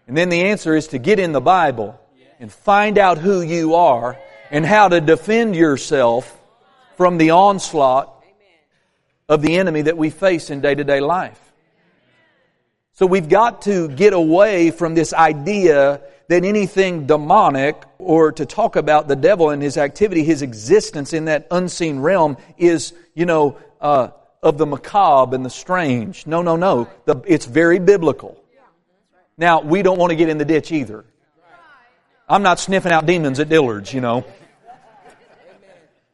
And 0.07 0.17
then 0.17 0.29
the 0.29 0.45
answer 0.45 0.77
is 0.77 0.89
to 0.89 0.99
get 0.99 1.19
in 1.19 1.33
the 1.33 1.41
Bible 1.41 1.99
and 2.39 2.53
find 2.53 2.99
out 2.99 3.19
who 3.19 3.41
you 3.41 3.77
are 3.77 4.19
and 4.51 4.67
how 4.67 4.89
to 4.89 5.01
defend 5.01 5.57
yourself 5.57 6.39
from 6.97 7.17
the 7.17 7.31
onslaught 7.31 8.25
of 9.29 9.41
the 9.41 9.57
enemy 9.57 9.83
that 9.83 9.97
we 9.97 10.11
face 10.11 10.51
in 10.51 10.61
day 10.61 10.75
to 10.75 10.85
day 10.85 11.01
life. 11.01 11.41
So 12.95 13.07
we've 13.07 13.29
got 13.29 13.63
to 13.63 13.89
get 13.89 14.13
away 14.13 14.71
from 14.71 14.95
this 14.95 15.13
idea 15.13 16.01
that 16.29 16.45
anything 16.45 17.07
demonic 17.07 17.83
or 17.99 18.31
to 18.31 18.47
talk 18.47 18.77
about 18.77 19.09
the 19.09 19.17
devil 19.17 19.51
and 19.51 19.61
his 19.61 19.77
activity, 19.77 20.23
his 20.23 20.43
existence 20.43 21.13
in 21.13 21.25
that 21.25 21.49
unseen 21.51 21.99
realm 21.99 22.37
is, 22.57 22.93
you 23.13 23.27
know, 23.27 23.59
uh, 23.81 24.09
of 24.45 24.59
the 24.59 24.67
macabre 24.67 25.35
and 25.35 25.45
the 25.45 25.51
strange. 25.51 26.25
No, 26.25 26.43
no, 26.43 26.55
no. 26.55 26.89
The, 27.05 27.17
it's 27.27 27.47
very 27.47 27.81
biblical. 27.81 28.41
Now, 29.37 29.61
we 29.61 29.83
don't 29.83 29.99
want 29.99 30.11
to 30.11 30.17
get 30.17 30.29
in 30.29 30.39
the 30.39 30.45
ditch 30.45 30.71
either. 30.71 31.05
I'm 32.29 32.45
not 32.45 32.61
sniffing 32.61 32.93
out 32.93 33.07
demons 33.07 33.41
at 33.41 33.49
Dillard's, 33.49 33.93
you 33.93 34.01
know. 34.01 34.25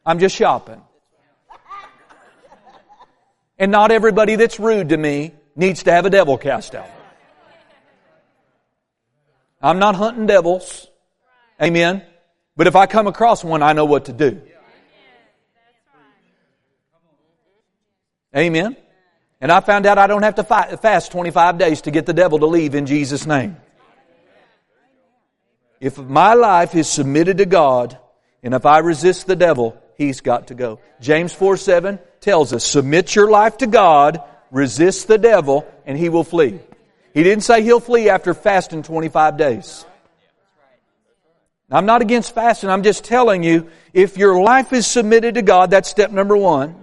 I'm 0.03 0.17
just 0.17 0.35
shopping. 0.35 0.81
And 3.59 3.71
not 3.71 3.91
everybody 3.91 4.35
that's 4.35 4.59
rude 4.59 4.89
to 4.89 4.97
me 4.97 5.33
needs 5.61 5.83
to 5.83 5.91
have 5.91 6.05
a 6.05 6.09
devil 6.09 6.37
cast 6.37 6.75
out. 6.75 6.89
I'm 9.61 9.79
not 9.79 9.95
hunting 9.95 10.25
devils. 10.25 10.87
Amen. 11.61 12.03
But 12.57 12.67
if 12.67 12.75
I 12.75 12.87
come 12.87 13.07
across 13.07 13.43
one, 13.43 13.61
I 13.61 13.73
know 13.73 13.85
what 13.85 14.05
to 14.05 14.13
do. 14.13 14.41
Amen. 18.35 18.75
And 19.39 19.51
I 19.51 19.59
found 19.59 19.85
out 19.85 19.97
I 19.97 20.07
don't 20.07 20.23
have 20.23 20.35
to 20.35 20.43
fight, 20.43 20.79
fast 20.81 21.11
25 21.11 21.57
days 21.57 21.81
to 21.81 21.91
get 21.91 22.05
the 22.05 22.13
devil 22.13 22.39
to 22.39 22.45
leave 22.45 22.75
in 22.75 22.85
Jesus' 22.85 23.25
name. 23.25 23.57
If 25.79 25.97
my 25.97 26.33
life 26.33 26.75
is 26.75 26.87
submitted 26.87 27.37
to 27.39 27.45
God, 27.45 27.97
and 28.43 28.53
if 28.53 28.65
I 28.65 28.79
resist 28.79 29.27
the 29.27 29.35
devil, 29.35 29.81
he's 29.97 30.21
got 30.21 30.47
to 30.47 30.55
go. 30.55 30.79
James 30.99 31.33
4 31.33 31.57
7 31.57 31.99
tells 32.19 32.53
us, 32.53 32.63
submit 32.63 33.15
your 33.15 33.29
life 33.29 33.57
to 33.57 33.67
God, 33.67 34.23
resist 34.51 35.07
the 35.07 35.17
devil, 35.17 35.65
and 35.85 35.97
he 35.97 36.09
will 36.09 36.23
flee. 36.23 36.59
He 37.13 37.23
didn't 37.23 37.43
say 37.43 37.63
he'll 37.63 37.79
flee 37.79 38.09
after 38.09 38.33
fasting 38.33 38.83
25 38.83 39.37
days. 39.37 39.85
I'm 41.69 41.85
not 41.85 42.01
against 42.01 42.35
fasting. 42.35 42.69
I'm 42.69 42.83
just 42.83 43.05
telling 43.05 43.43
you, 43.43 43.69
if 43.93 44.17
your 44.17 44.41
life 44.41 44.73
is 44.73 44.85
submitted 44.85 45.35
to 45.35 45.41
God, 45.41 45.71
that's 45.71 45.89
step 45.89 46.11
number 46.11 46.35
one. 46.35 46.75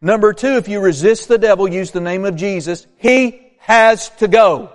Number 0.00 0.32
two, 0.32 0.56
if 0.56 0.68
you 0.68 0.80
resist 0.80 1.28
the 1.28 1.38
devil, 1.38 1.68
use 1.68 1.92
the 1.92 2.00
name 2.00 2.24
of 2.24 2.34
Jesus, 2.34 2.86
he 2.98 3.52
has 3.58 4.10
to 4.16 4.28
go. 4.28 4.70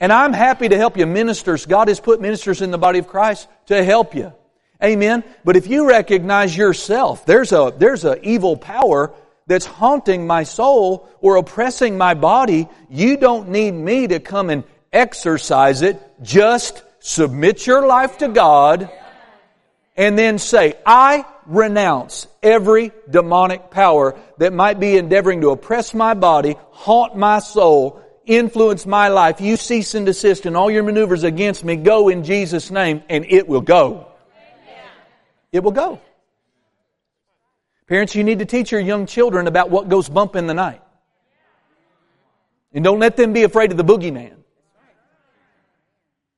And 0.00 0.12
I'm 0.12 0.32
happy 0.32 0.68
to 0.68 0.76
help 0.76 0.96
you. 0.96 1.06
Ministers, 1.06 1.66
God 1.66 1.88
has 1.88 1.98
put 1.98 2.20
ministers 2.20 2.62
in 2.62 2.70
the 2.70 2.78
body 2.78 3.00
of 3.00 3.08
Christ 3.08 3.48
to 3.66 3.82
help 3.82 4.14
you. 4.14 4.32
Amen. 4.82 5.24
But 5.44 5.56
if 5.56 5.66
you 5.66 5.88
recognize 5.88 6.56
yourself, 6.56 7.26
there's 7.26 7.50
a, 7.50 7.74
there's 7.76 8.04
a 8.04 8.24
evil 8.26 8.56
power 8.56 9.12
that's 9.48 9.66
haunting 9.66 10.26
my 10.26 10.44
soul 10.44 11.08
or 11.20 11.36
oppressing 11.36 11.98
my 11.98 12.14
body, 12.14 12.68
you 12.88 13.16
don't 13.16 13.48
need 13.48 13.72
me 13.72 14.06
to 14.06 14.20
come 14.20 14.50
and 14.50 14.62
exorcise 14.92 15.82
it. 15.82 16.00
Just 16.22 16.84
submit 17.00 17.66
your 17.66 17.86
life 17.86 18.18
to 18.18 18.28
God 18.28 18.90
and 19.96 20.16
then 20.16 20.38
say, 20.38 20.74
I 20.86 21.24
renounce 21.46 22.28
every 22.42 22.92
demonic 23.10 23.70
power 23.70 24.16
that 24.36 24.52
might 24.52 24.78
be 24.78 24.96
endeavoring 24.96 25.40
to 25.40 25.50
oppress 25.50 25.94
my 25.94 26.14
body, 26.14 26.54
haunt 26.70 27.16
my 27.16 27.40
soul, 27.40 28.00
influence 28.26 28.86
my 28.86 29.08
life. 29.08 29.40
You 29.40 29.56
cease 29.56 29.94
and 29.94 30.06
desist 30.06 30.46
in 30.46 30.54
all 30.54 30.70
your 30.70 30.82
maneuvers 30.82 31.24
against 31.24 31.64
me. 31.64 31.76
Go 31.76 32.10
in 32.10 32.22
Jesus' 32.22 32.70
name 32.70 33.02
and 33.08 33.24
it 33.28 33.48
will 33.48 33.62
go. 33.62 34.06
It 35.50 35.62
will 35.64 35.72
go. 35.72 36.00
Parents, 37.88 38.14
you 38.14 38.22
need 38.22 38.40
to 38.40 38.44
teach 38.44 38.70
your 38.70 38.82
young 38.82 39.06
children 39.06 39.46
about 39.46 39.70
what 39.70 39.88
goes 39.88 40.08
bump 40.10 40.36
in 40.36 40.46
the 40.46 40.54
night. 40.54 40.82
And 42.72 42.84
don't 42.84 42.98
let 42.98 43.16
them 43.16 43.32
be 43.32 43.44
afraid 43.44 43.70
of 43.70 43.78
the 43.78 43.84
boogeyman. 43.84 44.34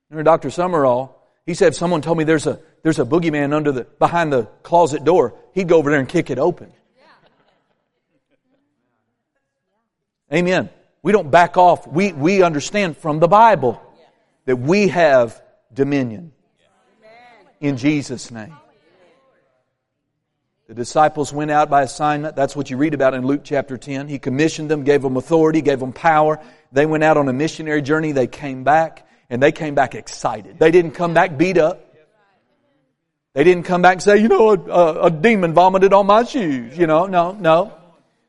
Remember 0.09 0.23
Dr. 0.23 0.47
Sumrall, 0.47 1.13
he 1.45 1.53
said 1.53 1.69
if 1.69 1.75
someone 1.75 2.01
told 2.01 2.17
me 2.17 2.23
there's 2.23 2.47
a, 2.47 2.59
there's 2.83 2.99
a 2.99 3.05
boogeyman 3.05 3.53
under 3.53 3.73
the, 3.73 3.83
behind 3.83 4.31
the 4.31 4.43
closet 4.63 5.03
door, 5.03 5.35
he'd 5.53 5.67
go 5.67 5.77
over 5.77 5.91
there 5.91 5.99
and 5.99 6.07
kick 6.07 6.29
it 6.29 6.39
open. 6.39 6.71
Amen. 10.33 10.69
We 11.03 11.11
don't 11.11 11.29
back 11.29 11.57
off. 11.57 11.85
We, 11.85 12.13
we 12.13 12.43
understand 12.43 12.95
from 12.95 13.19
the 13.19 13.27
Bible 13.27 13.81
that 14.45 14.55
we 14.55 14.87
have 14.87 15.41
dominion. 15.73 16.31
In 17.59 17.75
Jesus' 17.75 18.31
name. 18.31 18.55
The 20.71 20.75
disciples 20.75 21.33
went 21.33 21.51
out 21.51 21.69
by 21.69 21.81
assignment. 21.81 22.37
That's 22.37 22.55
what 22.55 22.69
you 22.69 22.77
read 22.77 22.93
about 22.93 23.13
in 23.13 23.27
Luke 23.27 23.41
chapter 23.43 23.77
10. 23.77 24.07
He 24.07 24.19
commissioned 24.19 24.71
them, 24.71 24.85
gave 24.85 25.01
them 25.01 25.17
authority, 25.17 25.61
gave 25.61 25.81
them 25.81 25.91
power. 25.91 26.39
They 26.71 26.85
went 26.85 27.03
out 27.03 27.17
on 27.17 27.27
a 27.27 27.33
missionary 27.33 27.81
journey. 27.81 28.13
They 28.13 28.27
came 28.27 28.63
back, 28.63 29.05
and 29.29 29.43
they 29.43 29.51
came 29.51 29.75
back 29.75 29.95
excited. 29.95 30.59
They 30.59 30.71
didn't 30.71 30.91
come 30.91 31.13
back 31.13 31.37
beat 31.37 31.57
up. 31.57 31.93
They 33.33 33.43
didn't 33.43 33.63
come 33.63 33.81
back 33.81 33.95
and 33.95 34.01
say, 34.01 34.19
you 34.19 34.29
know, 34.29 34.51
a, 34.51 34.59
a, 34.59 35.03
a 35.07 35.11
demon 35.11 35.53
vomited 35.53 35.91
on 35.91 36.05
my 36.05 36.23
shoes. 36.23 36.77
You 36.77 36.87
know, 36.87 37.05
no, 37.05 37.33
no. 37.33 37.73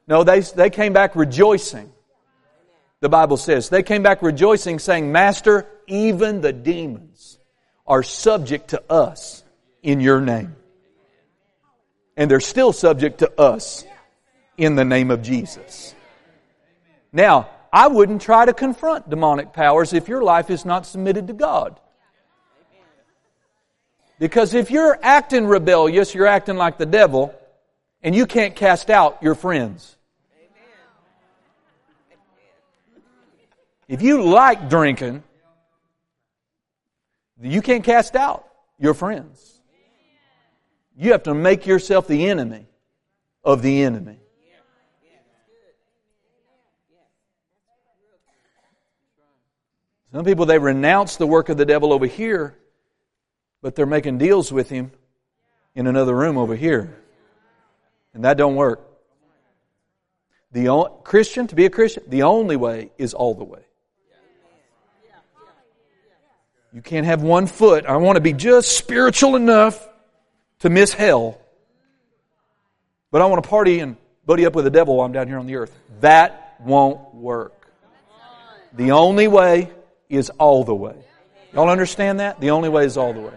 No, 0.08 0.24
they, 0.24 0.40
they 0.40 0.70
came 0.70 0.92
back 0.92 1.14
rejoicing. 1.14 1.92
The 2.98 3.08
Bible 3.08 3.36
says. 3.36 3.68
They 3.68 3.84
came 3.84 4.02
back 4.02 4.20
rejoicing, 4.20 4.80
saying, 4.80 5.12
Master, 5.12 5.68
even 5.86 6.40
the 6.40 6.52
demons 6.52 7.38
are 7.86 8.02
subject 8.02 8.70
to 8.70 8.82
us 8.90 9.44
in 9.80 10.00
your 10.00 10.20
name 10.20 10.56
and 12.16 12.30
they're 12.30 12.40
still 12.40 12.72
subject 12.72 13.18
to 13.18 13.40
us 13.40 13.84
in 14.56 14.74
the 14.76 14.84
name 14.84 15.10
of 15.10 15.22
Jesus. 15.22 15.94
Now, 17.12 17.48
I 17.72 17.88
wouldn't 17.88 18.20
try 18.20 18.44
to 18.44 18.52
confront 18.52 19.08
demonic 19.08 19.52
powers 19.52 19.92
if 19.92 20.08
your 20.08 20.22
life 20.22 20.50
is 20.50 20.64
not 20.64 20.86
submitted 20.86 21.28
to 21.28 21.32
God. 21.32 21.78
Because 24.18 24.54
if 24.54 24.70
you're 24.70 24.98
acting 25.02 25.46
rebellious, 25.46 26.14
you're 26.14 26.26
acting 26.26 26.56
like 26.56 26.78
the 26.78 26.86
devil, 26.86 27.34
and 28.02 28.14
you 28.14 28.26
can't 28.26 28.54
cast 28.54 28.90
out 28.90 29.22
your 29.22 29.34
friends. 29.34 29.96
If 33.88 34.00
you 34.00 34.22
like 34.22 34.68
drinking, 34.70 35.22
you 37.40 37.62
can't 37.62 37.84
cast 37.84 38.14
out 38.14 38.46
your 38.78 38.94
friends. 38.94 39.51
You 40.96 41.12
have 41.12 41.24
to 41.24 41.34
make 41.34 41.66
yourself 41.66 42.06
the 42.06 42.28
enemy 42.28 42.66
of 43.44 43.62
the 43.62 43.82
enemy. 43.82 44.18
Some 50.12 50.26
people, 50.26 50.44
they 50.44 50.58
renounce 50.58 51.16
the 51.16 51.26
work 51.26 51.48
of 51.48 51.56
the 51.56 51.64
devil 51.64 51.90
over 51.90 52.04
here, 52.04 52.58
but 53.62 53.74
they're 53.74 53.86
making 53.86 54.18
deals 54.18 54.52
with 54.52 54.68
him 54.68 54.92
in 55.74 55.86
another 55.86 56.14
room 56.14 56.36
over 56.36 56.54
here. 56.54 56.98
And 58.12 58.24
that 58.24 58.36
don't 58.36 58.56
work. 58.56 58.86
The 60.52 60.68
only, 60.68 60.90
Christian, 61.02 61.46
to 61.46 61.54
be 61.54 61.64
a 61.64 61.70
Christian, 61.70 62.02
the 62.06 62.24
only 62.24 62.56
way 62.56 62.92
is 62.98 63.14
all 63.14 63.34
the 63.34 63.44
way. 63.44 63.62
You 66.74 66.82
can't 66.82 67.06
have 67.06 67.22
one 67.22 67.46
foot. 67.46 67.86
I 67.86 67.96
want 67.96 68.16
to 68.16 68.20
be 68.20 68.34
just 68.34 68.76
spiritual 68.76 69.36
enough 69.36 69.88
to 70.62 70.70
miss 70.70 70.94
hell. 70.94 71.38
But 73.10 73.20
I 73.20 73.26
want 73.26 73.42
to 73.42 73.48
party 73.48 73.80
and 73.80 73.96
buddy 74.24 74.46
up 74.46 74.54
with 74.54 74.64
the 74.64 74.70
devil 74.70 74.96
while 74.96 75.06
I'm 75.06 75.12
down 75.12 75.26
here 75.26 75.38
on 75.38 75.46
the 75.46 75.56
earth. 75.56 75.76
That 76.00 76.56
won't 76.60 77.14
work. 77.14 77.68
The 78.72 78.92
only 78.92 79.28
way 79.28 79.70
is 80.08 80.30
all 80.30 80.64
the 80.64 80.74
way. 80.74 80.94
Y'all 81.52 81.68
understand 81.68 82.20
that? 82.20 82.40
The 82.40 82.50
only 82.50 82.68
way 82.68 82.86
is 82.86 82.96
all 82.96 83.12
the 83.12 83.20
way. 83.20 83.34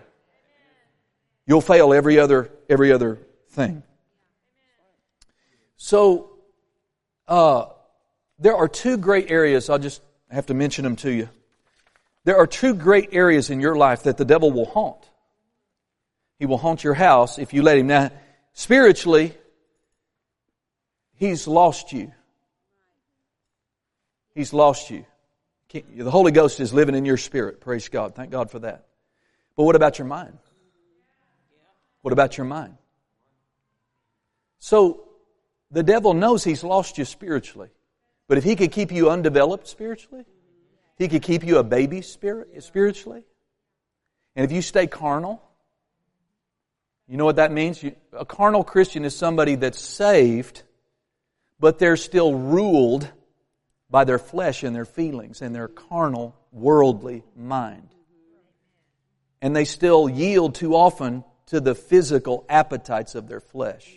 You'll 1.48 1.62
fail 1.62 1.94
every 1.94 2.20
other 2.20 2.52
every 2.70 2.92
other 2.92 3.20
thing. 3.50 3.84
So 5.78 6.30
uh, 7.28 7.66
there 8.40 8.56
are 8.56 8.68
two 8.68 8.98
great 8.98 9.32
areas. 9.32 9.70
I'll 9.70 9.80
just 9.80 10.02
have 10.30 10.46
to 10.46 10.54
mention 10.54 10.84
them 10.84 10.96
to 10.98 11.12
you. 11.12 11.28
There 12.24 12.38
are 12.38 12.48
two 12.48 12.76
great 12.76 13.10
areas 13.14 13.50
in 13.50 13.60
your 13.60 13.76
life 13.76 14.04
that 14.04 14.18
the 14.18 14.26
devil 14.26 14.52
will 14.52 14.66
haunt. 14.66 15.10
He 16.40 16.46
will 16.46 16.58
haunt 16.58 16.84
your 16.84 16.94
house 16.94 17.40
if 17.40 17.54
you 17.54 17.62
let 17.62 17.78
him. 17.78 17.88
Now, 17.88 18.12
spiritually, 18.54 19.34
he's 21.16 21.48
lost 21.48 21.94
you. 21.94 22.12
He's 24.34 24.54
lost 24.54 24.90
you. 24.90 25.06
The 25.72 26.12
Holy 26.12 26.32
Ghost 26.32 26.60
is 26.60 26.74
living 26.74 26.96
in 26.96 27.06
your 27.06 27.18
spirit. 27.18 27.62
Praise 27.62 27.90
God. 27.90 28.16
Thank 28.16 28.32
God 28.32 28.52
for 28.52 28.60
that. 28.60 28.86
But 29.56 29.64
what 29.64 29.76
about 29.76 29.98
your 29.98 30.08
mind? 30.08 30.38
What 32.02 32.12
about 32.12 32.38
your 32.38 32.46
mind? 32.46 32.78
So, 34.60 35.02
the 35.72 35.84
devil 35.84 36.14
knows 36.14 36.44
he's 36.44 36.64
lost 36.64 36.98
you 36.98 37.06
spiritually. 37.06 37.70
But 38.28 38.38
if 38.38 38.44
he 38.44 38.56
could 38.56 38.72
keep 38.72 38.92
you 38.92 39.10
undeveloped 39.10 39.68
spiritually, 39.68 40.26
he 40.98 41.08
could 41.08 41.22
keep 41.22 41.44
you 41.44 41.58
a 41.58 41.64
baby 41.64 42.02
spirit, 42.02 42.64
spiritually. 42.64 43.24
And 44.36 44.46
if 44.46 44.52
you 44.52 44.62
stay 44.62 44.88
carnal, 44.88 45.42
you 47.08 47.18
know 47.18 47.26
what 47.26 47.36
that 47.36 47.52
means? 47.52 47.84
A 48.14 48.26
carnal 48.26 48.64
Christian 48.64 49.06
is 49.06 49.16
somebody 49.16 49.56
that's 49.56 49.80
saved, 49.80 50.64
but 51.60 51.78
they're 51.78 51.98
still 51.98 52.34
ruled 52.34 53.12
by 53.90 54.04
their 54.04 54.20
flesh 54.20 54.64
and 54.64 54.76
their 54.76 54.86
feelings 54.86 55.42
and 55.42 55.54
their 55.54 55.68
carnal, 55.68 56.36
worldly 56.52 57.24
mind. 57.36 57.90
And 59.42 59.56
they 59.56 59.66
still 59.66 60.10
yield 60.10 60.56
too 60.56 60.76
often 60.76 61.24
to 61.48 61.60
the 61.60 61.76
physical 61.76 62.46
appetites 62.50 63.14
of 63.14 63.28
their 63.28 63.40
flesh. 63.40 63.88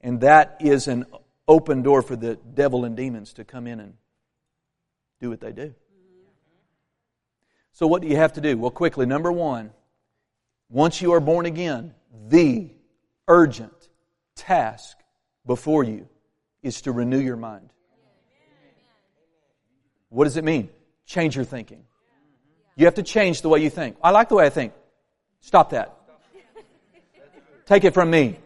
And 0.00 0.20
that 0.20 0.56
is 0.60 0.88
an 0.88 1.06
open 1.46 1.82
door 1.82 2.02
for 2.02 2.16
the 2.16 2.36
devil 2.36 2.84
and 2.84 2.96
demons 2.96 3.34
to 3.34 3.44
come 3.44 3.66
in 3.66 3.78
and 3.78 3.94
do 5.20 5.30
what 5.30 5.40
they 5.40 5.52
do. 5.52 5.74
So, 7.72 7.86
what 7.86 8.02
do 8.02 8.08
you 8.08 8.16
have 8.16 8.32
to 8.34 8.40
do? 8.40 8.56
Well, 8.56 8.70
quickly, 8.70 9.06
number 9.06 9.30
one, 9.30 9.70
once 10.68 11.00
you 11.00 11.12
are 11.12 11.20
born 11.20 11.46
again, 11.46 11.94
the 12.28 12.70
urgent 13.28 13.88
task 14.34 14.96
before 15.46 15.84
you 15.84 16.08
is 16.62 16.82
to 16.82 16.92
renew 16.92 17.20
your 17.20 17.36
mind. 17.36 17.70
What 20.08 20.24
does 20.24 20.36
it 20.36 20.44
mean? 20.44 20.68
Change 21.06 21.36
your 21.36 21.44
thinking. 21.44 21.84
You 22.76 22.84
have 22.86 22.94
to 22.94 23.02
change 23.02 23.42
the 23.42 23.48
way 23.48 23.60
you 23.60 23.70
think. 23.70 23.96
I 24.02 24.10
like 24.10 24.28
the 24.28 24.34
way 24.34 24.46
I 24.46 24.50
think. 24.50 24.72
Stop 25.40 25.70
that. 25.70 25.96
Take 27.66 27.84
it 27.84 27.94
from 27.94 28.10
me. 28.10 28.36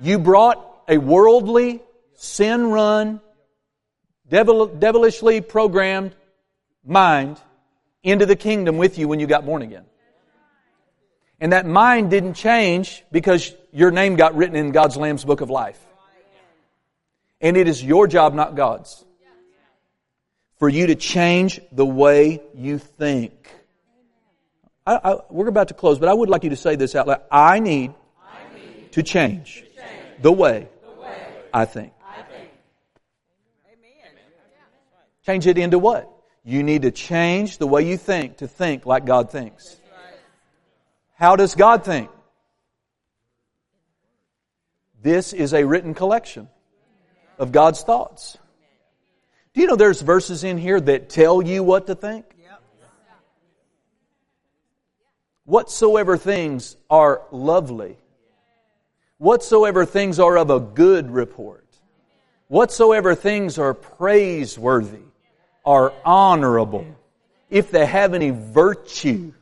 You 0.00 0.18
brought 0.18 0.64
a 0.88 0.98
worldly, 0.98 1.82
sin 2.14 2.66
run, 2.70 3.20
devil, 4.28 4.66
devilishly 4.66 5.40
programmed 5.40 6.14
mind 6.84 7.40
into 8.02 8.26
the 8.26 8.36
kingdom 8.36 8.78
with 8.78 8.98
you 8.98 9.08
when 9.08 9.20
you 9.20 9.26
got 9.26 9.44
born 9.44 9.62
again. 9.62 9.84
And 11.40 11.52
that 11.52 11.66
mind 11.66 12.10
didn't 12.10 12.34
change 12.34 13.04
because 13.12 13.54
your 13.72 13.90
name 13.90 14.16
got 14.16 14.34
written 14.34 14.56
in 14.56 14.72
God's 14.72 14.96
Lamb's 14.96 15.24
book 15.24 15.40
of 15.40 15.50
life. 15.50 15.78
And 17.40 17.56
it 17.56 17.68
is 17.68 17.82
your 17.82 18.08
job, 18.08 18.34
not 18.34 18.56
God's, 18.56 19.04
for 20.58 20.68
you 20.68 20.88
to 20.88 20.96
change 20.96 21.60
the 21.70 21.86
way 21.86 22.42
you 22.54 22.78
think. 22.78 23.48
I, 24.84 24.98
I, 25.04 25.16
we're 25.30 25.46
about 25.48 25.68
to 25.68 25.74
close, 25.74 25.98
but 25.98 26.08
I 26.08 26.14
would 26.14 26.28
like 26.28 26.42
you 26.42 26.50
to 26.50 26.56
say 26.56 26.74
this 26.74 26.96
out 26.96 27.06
loud. 27.06 27.22
I 27.30 27.60
need, 27.60 27.94
I 28.20 28.56
need 28.56 28.90
to, 28.92 29.02
change 29.04 29.62
to 29.62 29.82
change, 29.82 30.22
the 30.22 30.32
way, 30.32 30.68
the 30.82 31.00
way 31.00 31.22
I 31.52 31.64
think. 31.64 31.92
Change 35.24 35.46
it 35.46 35.58
into 35.58 35.78
what? 35.78 36.10
You 36.42 36.62
need 36.62 36.82
to 36.82 36.90
change 36.90 37.58
the 37.58 37.66
way 37.66 37.82
you 37.82 37.98
think 37.98 38.38
to 38.38 38.48
think 38.48 38.86
like 38.86 39.04
God 39.04 39.30
thinks. 39.30 39.77
How 41.18 41.34
does 41.34 41.56
God 41.56 41.84
think? 41.84 42.10
This 45.02 45.32
is 45.32 45.52
a 45.52 45.64
written 45.64 45.92
collection 45.92 46.48
of 47.38 47.50
God's 47.50 47.82
thoughts. 47.82 48.38
Do 49.52 49.60
you 49.60 49.66
know 49.66 49.74
there's 49.74 50.00
verses 50.00 50.44
in 50.44 50.58
here 50.58 50.80
that 50.80 51.08
tell 51.08 51.42
you 51.42 51.64
what 51.64 51.88
to 51.88 51.96
think? 51.96 52.24
Whatsoever 55.44 56.16
things 56.16 56.76
are 56.88 57.22
lovely, 57.32 57.96
whatsoever 59.16 59.84
things 59.84 60.20
are 60.20 60.38
of 60.38 60.50
a 60.50 60.60
good 60.60 61.10
report, 61.10 61.66
whatsoever 62.46 63.16
things 63.16 63.58
are 63.58 63.74
praiseworthy, 63.74 65.02
are 65.64 65.92
honorable, 66.04 66.86
if 67.50 67.72
they 67.72 67.86
have 67.86 68.14
any 68.14 68.30
virtue, 68.30 69.32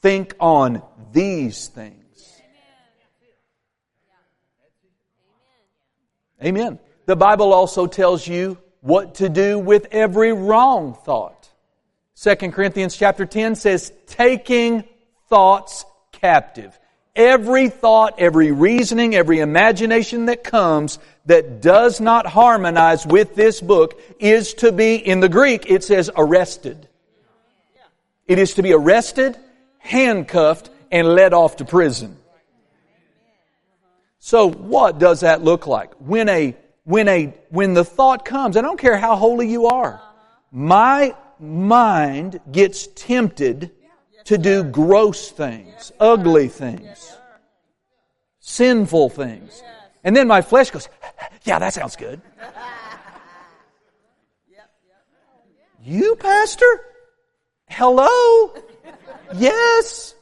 think 0.00 0.34
on 0.40 0.82
these 1.12 1.68
things. 1.68 1.96
Amen. 6.42 6.78
The 7.06 7.16
Bible 7.16 7.52
also 7.52 7.86
tells 7.86 8.26
you 8.26 8.56
what 8.80 9.16
to 9.16 9.28
do 9.28 9.58
with 9.58 9.88
every 9.90 10.32
wrong 10.32 10.94
thought. 10.94 11.48
2 12.22 12.34
Corinthians 12.50 12.96
chapter 12.96 13.26
10 13.26 13.54
says, 13.56 13.92
taking 14.06 14.84
thoughts 15.28 15.84
captive. 16.12 16.78
Every 17.14 17.68
thought, 17.68 18.14
every 18.18 18.52
reasoning, 18.52 19.14
every 19.14 19.40
imagination 19.40 20.26
that 20.26 20.44
comes 20.44 20.98
that 21.26 21.60
does 21.60 22.00
not 22.00 22.26
harmonize 22.26 23.06
with 23.06 23.34
this 23.34 23.60
book 23.60 24.00
is 24.18 24.54
to 24.54 24.72
be, 24.72 24.94
in 24.94 25.20
the 25.20 25.28
Greek, 25.28 25.70
it 25.70 25.84
says 25.84 26.10
arrested. 26.16 26.88
It 28.26 28.38
is 28.38 28.54
to 28.54 28.62
be 28.62 28.72
arrested, 28.72 29.36
handcuffed, 29.80 30.70
and 30.90 31.08
led 31.08 31.32
off 31.32 31.56
to 31.56 31.64
prison. 31.64 32.16
So 34.18 34.50
what 34.50 34.98
does 34.98 35.20
that 35.20 35.42
look 35.42 35.66
like? 35.66 35.92
When 35.94 36.28
a, 36.28 36.54
when 36.84 37.08
a, 37.08 37.34
when 37.48 37.74
the 37.74 37.84
thought 37.84 38.24
comes, 38.24 38.56
I 38.56 38.60
don't 38.60 38.78
care 38.78 38.96
how 38.96 39.16
holy 39.16 39.50
you 39.50 39.66
are, 39.66 40.00
my 40.52 41.14
mind 41.38 42.40
gets 42.52 42.86
tempted 42.88 43.70
to 44.24 44.38
do 44.38 44.62
gross 44.62 45.30
things, 45.30 45.92
ugly 45.98 46.48
things, 46.48 47.16
sinful 48.40 49.08
things. 49.08 49.62
And 50.04 50.14
then 50.14 50.28
my 50.28 50.42
flesh 50.42 50.70
goes, 50.70 50.88
yeah, 51.44 51.58
that 51.58 51.74
sounds 51.74 51.96
good. 51.96 52.20
You, 55.82 56.14
Pastor? 56.16 56.80
Hello? 57.68 58.52
Yes. 59.34 60.14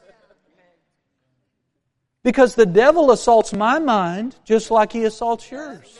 Because 2.22 2.54
the 2.54 2.66
devil 2.66 3.10
assaults 3.10 3.52
my 3.52 3.78
mind 3.78 4.36
just 4.44 4.70
like 4.70 4.92
he 4.92 5.04
assaults 5.04 5.50
yours. 5.50 5.98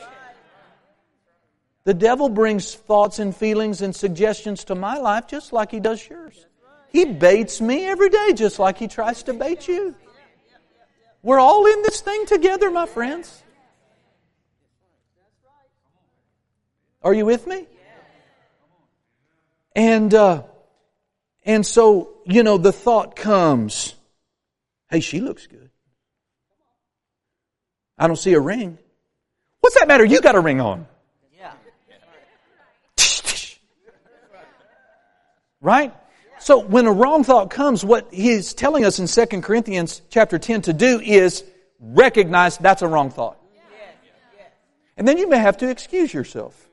The 1.85 1.95
devil 1.95 2.29
brings 2.29 2.75
thoughts 2.75 3.19
and 3.19 3.35
feelings 3.35 3.81
and 3.81 3.97
suggestions 3.97 4.65
to 4.65 4.75
my 4.75 4.99
life 4.99 5.27
just 5.27 5.53
like 5.53 5.71
he 5.71 5.81
does 5.81 6.07
yours. 6.07 6.45
He 6.91 7.05
baits 7.05 7.61
me 7.61 7.87
every 7.87 8.11
day 8.11 8.33
just 8.35 8.59
like 8.59 8.79
he 8.79 8.89
tries 8.89 9.23
to 9.25 9.33
bait 9.33 9.69
you. 9.69 9.95
We're 11.23 11.41
all 11.41 11.67
in 11.67 11.83
this 11.83 12.01
thing 12.01 12.27
together, 12.27 12.71
my 12.71 12.87
friends. 12.87 13.43
Are 17.03 17.15
you 17.15 17.25
with 17.25 17.47
me? 17.47 17.67
And 19.75 20.13
uh, 20.13 20.43
and 21.49 21.67
so 21.67 22.11
you 22.27 22.45
know 22.45 22.59
the 22.59 22.73
thought 22.73 23.17
comes, 23.17 23.95
"Hey, 24.91 25.01
she 25.01 25.21
looks 25.21 25.49
good." 25.49 25.71
I 27.99 28.07
don't 28.07 28.17
see 28.17 28.35
a 28.35 28.41
ring. 28.41 28.79
What's 29.61 29.77
that 29.81 29.89
matter? 29.89 30.05
You 30.05 30.21
got 30.21 30.37
a 30.37 30.41
ring 30.41 30.61
on. 30.61 30.87
Yeah. 31.37 31.53
right? 35.61 35.93
So 36.39 36.59
when 36.59 36.87
a 36.87 36.93
wrong 36.93 37.25
thought 37.25 37.51
comes, 37.51 37.85
what 37.85 38.13
he's 38.13 38.55
telling 38.55 38.85
us 38.85 39.01
in 39.01 39.09
2 39.09 39.41
Corinthians 39.41 40.01
chapter 40.11 40.39
10 40.39 40.63
to 40.63 40.73
do 40.73 41.01
is 41.01 41.43
recognize 41.81 42.57
that's 42.59 42.83
a 42.83 42.87
wrong 42.87 43.11
thought. 43.11 43.37
And 44.97 45.07
then 45.07 45.19
you 45.19 45.29
may 45.29 45.39
have 45.39 45.59
to 45.59 45.69
excuse 45.69 46.15
yourself. 46.15 46.69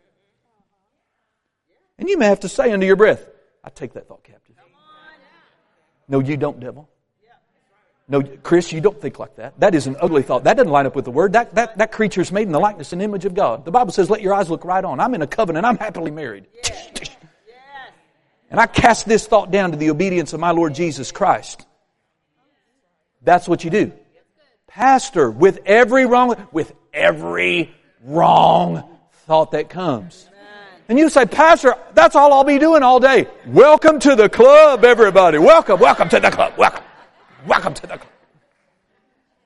And 1.98 2.10
you 2.10 2.18
may 2.18 2.28
have 2.28 2.42
to 2.42 2.50
say 2.50 2.72
under 2.72 2.86
your 2.86 2.96
breath, 2.96 3.28
I 3.64 3.70
take 3.70 3.94
that 3.94 4.08
thought 4.08 4.24
captive. 4.24 4.55
No, 6.08 6.20
you 6.20 6.38
don't, 6.38 6.60
devil. 6.60 6.90
No, 8.08 8.22
Chris, 8.22 8.72
you 8.72 8.82
don't 8.82 9.02
think 9.02 9.18
like 9.18 9.36
that. 9.38 9.60
That 9.60 9.74
is 9.74 9.88
an 9.88 9.96
ugly 10.00 10.22
thought. 10.22 10.44
That 10.44 10.58
doesn't 10.58 10.72
line 10.72 10.86
up 10.86 10.96
with 10.96 11.06
the 11.06 11.12
word. 11.12 11.34
That, 11.34 11.56
that, 11.56 11.80
that 11.80 11.92
creature 11.92 12.22
is 12.22 12.32
made 12.32 12.44
in 12.44 12.52
the 12.52 12.60
likeness 12.60 12.94
and 12.94 13.02
image 13.02 13.26
of 13.26 13.34
God. 13.34 13.66
The 13.66 13.72
Bible 13.72 13.92
says, 13.92 14.12
let 14.12 14.22
your 14.22 14.34
eyes 14.34 14.48
look 14.48 14.64
right 14.64 14.84
on. 14.84 15.00
I'm 15.00 15.16
in 15.16 15.24
a 15.24 15.28
covenant. 15.28 15.66
I'm 15.66 15.78
happily 15.78 16.12
married. 16.12 16.46
Yes. 16.54 16.92
And 18.52 18.60
I 18.60 18.68
cast 18.68 19.08
this 19.08 19.26
thought 19.26 19.50
down 19.50 19.72
to 19.72 19.78
the 19.78 19.90
obedience 19.90 20.34
of 20.34 20.40
my 20.40 20.52
Lord 20.52 20.76
Jesus 20.76 21.12
Christ. 21.12 21.66
That's 23.24 23.48
what 23.48 23.64
you 23.64 23.72
do. 23.72 23.92
Pastor, 24.68 25.32
with 25.32 25.62
every 25.66 26.06
wrong, 26.06 26.48
with 26.52 26.74
every 26.94 27.74
wrong 28.04 28.84
thought 29.26 29.52
that 29.52 29.70
comes. 29.70 30.30
And 30.88 31.00
you 31.00 31.10
say, 31.10 31.26
Pastor, 31.26 31.76
that's 31.94 32.16
all 32.16 32.32
I'll 32.32 32.44
be 32.44 32.60
doing 32.60 32.84
all 32.84 33.00
day. 33.00 33.28
Welcome 33.48 34.00
to 34.02 34.16
the 34.16 34.30
club, 34.30 34.86
everybody. 34.86 35.40
Welcome, 35.40 35.80
welcome 35.80 36.10
to 36.10 36.20
the 36.20 36.30
club. 36.30 36.54
Welcome. 36.58 36.84
Welcome 37.48 37.74
to 37.74 37.82
the 37.82 37.98
club. 37.98 38.10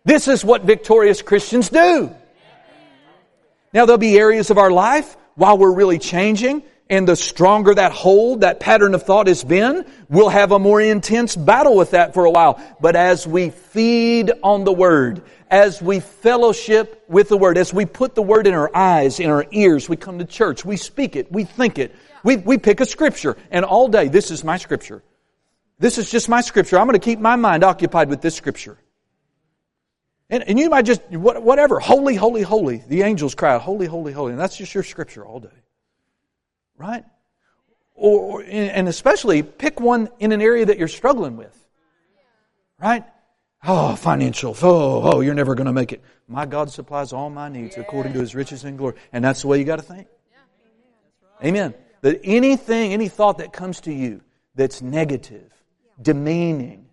This 0.03 0.27
is 0.27 0.43
what 0.43 0.63
victorious 0.63 1.21
Christians 1.21 1.69
do. 1.69 2.13
Now 3.73 3.85
there'll 3.85 3.97
be 3.97 4.17
areas 4.17 4.49
of 4.49 4.57
our 4.57 4.71
life 4.71 5.15
while 5.35 5.57
we're 5.57 5.71
really 5.71 5.99
changing 5.99 6.63
and 6.89 7.07
the 7.07 7.15
stronger 7.15 7.73
that 7.75 7.91
hold, 7.91 8.41
that 8.41 8.59
pattern 8.59 8.95
of 8.95 9.03
thought 9.03 9.27
has 9.27 9.43
been, 9.43 9.85
we'll 10.09 10.29
have 10.29 10.51
a 10.51 10.59
more 10.59 10.81
intense 10.81 11.35
battle 11.35 11.75
with 11.75 11.91
that 11.91 12.13
for 12.13 12.25
a 12.25 12.31
while. 12.31 12.59
But 12.81 12.95
as 12.95 13.27
we 13.27 13.51
feed 13.51 14.31
on 14.41 14.63
the 14.63 14.73
Word, 14.73 15.21
as 15.51 15.81
we 15.81 15.99
fellowship 15.99 17.03
with 17.07 17.29
the 17.29 17.37
Word, 17.37 17.57
as 17.57 17.73
we 17.73 17.85
put 17.85 18.15
the 18.15 18.23
Word 18.23 18.47
in 18.47 18.55
our 18.55 18.75
eyes, 18.75 19.19
in 19.19 19.29
our 19.29 19.45
ears, 19.51 19.87
we 19.87 19.97
come 19.97 20.17
to 20.19 20.25
church, 20.25 20.65
we 20.65 20.77
speak 20.77 21.15
it, 21.15 21.31
we 21.31 21.43
think 21.43 21.77
it, 21.77 21.95
we, 22.23 22.37
we 22.37 22.57
pick 22.57 22.79
a 22.79 22.85
scripture, 22.85 23.37
and 23.51 23.63
all 23.63 23.87
day, 23.87 24.07
this 24.07 24.31
is 24.31 24.43
my 24.43 24.57
scripture. 24.57 25.03
This 25.77 25.97
is 25.97 26.11
just 26.11 26.27
my 26.27 26.41
scripture. 26.41 26.77
I'm 26.77 26.87
going 26.87 26.99
to 26.99 27.05
keep 27.05 27.19
my 27.19 27.37
mind 27.37 27.63
occupied 27.63 28.09
with 28.09 28.21
this 28.21 28.35
scripture. 28.35 28.77
And, 30.29 30.43
and 30.43 30.59
you 30.59 30.69
might 30.69 30.83
just, 30.83 31.01
whatever, 31.09 31.79
holy, 31.79 32.15
holy, 32.15 32.41
holy. 32.41 32.83
The 32.87 33.03
angels 33.03 33.33
cry 33.33 33.55
out, 33.55 33.61
holy, 33.61 33.87
holy, 33.87 34.11
holy. 34.11 34.31
And 34.31 34.39
that's 34.39 34.57
just 34.57 34.73
your 34.73 34.83
scripture 34.83 35.25
all 35.25 35.39
day. 35.39 35.47
Right? 36.79 37.03
Or, 37.93 38.41
and 38.41 38.87
especially 38.87 39.43
pick 39.43 39.79
one 39.79 40.09
in 40.19 40.31
an 40.31 40.41
area 40.41 40.65
that 40.65 40.79
you're 40.79 40.87
struggling 40.87 41.35
with. 41.35 41.55
Right? 42.81 43.03
Oh, 43.65 43.95
financial. 43.97 44.55
Oh, 44.61 45.01
oh, 45.03 45.19
you're 45.19 45.33
never 45.33 45.53
going 45.53 45.67
to 45.67 45.73
make 45.73 45.91
it. 45.91 46.01
My 46.29 46.45
God 46.45 46.71
supplies 46.71 47.11
all 47.11 47.29
my 47.29 47.49
needs 47.49 47.77
according 47.77 48.13
to 48.13 48.19
his 48.19 48.33
riches 48.33 48.63
and 48.63 48.77
glory. 48.77 48.95
And 49.11 49.23
that's 49.23 49.41
the 49.41 49.47
way 49.47 49.59
you 49.59 49.65
got 49.65 49.75
to 49.75 49.85
think. 49.85 50.07
Amen. 51.43 51.73
That 52.01 52.21
anything, 52.23 52.93
any 52.93 53.09
thought 53.09 53.39
that 53.39 53.51
comes 53.51 53.81
to 53.81 53.93
you 53.93 54.21
that's 54.55 54.81
negative, 54.81 55.51
demeaning, 56.01 56.85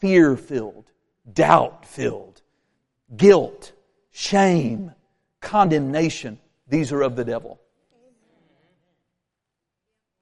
fear 0.00 0.36
filled, 0.36 0.90
doubt 1.30 1.84
filled, 1.84 2.40
guilt, 3.14 3.72
shame, 4.10 4.92
condemnation. 5.42 6.38
These 6.68 6.90
are 6.92 7.02
of 7.02 7.16
the 7.16 7.24
devil. 7.24 7.60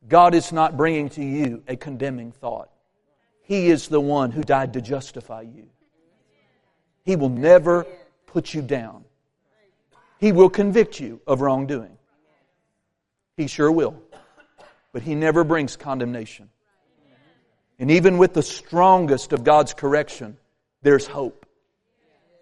God 0.08 0.34
is 0.34 0.52
not 0.52 0.76
bringing 0.76 1.08
to 1.10 1.24
you 1.24 1.62
a 1.68 1.76
condemning 1.76 2.32
thought. 2.32 2.70
He 3.42 3.68
is 3.68 3.88
the 3.88 4.00
one 4.00 4.30
who 4.30 4.42
died 4.42 4.72
to 4.74 4.80
justify 4.80 5.42
you. 5.42 5.68
He 7.04 7.16
will 7.16 7.28
never 7.28 7.86
put 8.26 8.54
you 8.54 8.62
down. 8.62 9.04
He 10.18 10.32
will 10.32 10.50
convict 10.50 11.00
you 11.00 11.20
of 11.26 11.40
wrongdoing. 11.40 11.98
He 13.36 13.46
sure 13.46 13.70
will. 13.70 14.00
But 14.92 15.02
He 15.02 15.14
never 15.14 15.42
brings 15.42 15.76
condemnation. 15.76 16.48
And 17.78 17.90
even 17.90 18.18
with 18.18 18.34
the 18.34 18.42
strongest 18.42 19.32
of 19.32 19.42
God's 19.42 19.74
correction, 19.74 20.36
there's 20.82 21.06
hope. 21.06 21.46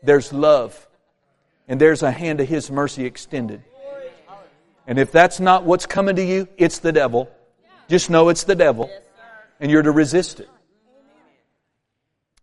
There's 0.03 0.33
love. 0.33 0.89
And 1.69 1.81
there's 1.81 2.03
a 2.03 2.11
hand 2.11 2.41
of 2.41 2.49
His 2.49 2.71
mercy 2.71 3.07
extended. 3.07 3.63
And 4.87 4.99
if 4.99 5.13
that's 5.13 5.41
not 5.41 5.65
what's 5.65 5.87
coming 5.87 6.17
to 6.17 6.25
you, 6.25 6.49
it's 6.59 6.81
the 6.81 6.93
devil. 6.93 7.31
Just 7.91 8.09
know 8.09 8.29
it's 8.29 8.45
the 8.45 8.55
devil. 8.55 8.89
And 9.59 9.71
you're 9.71 9.83
to 9.83 9.91
resist 9.91 10.39
it. 10.39 10.49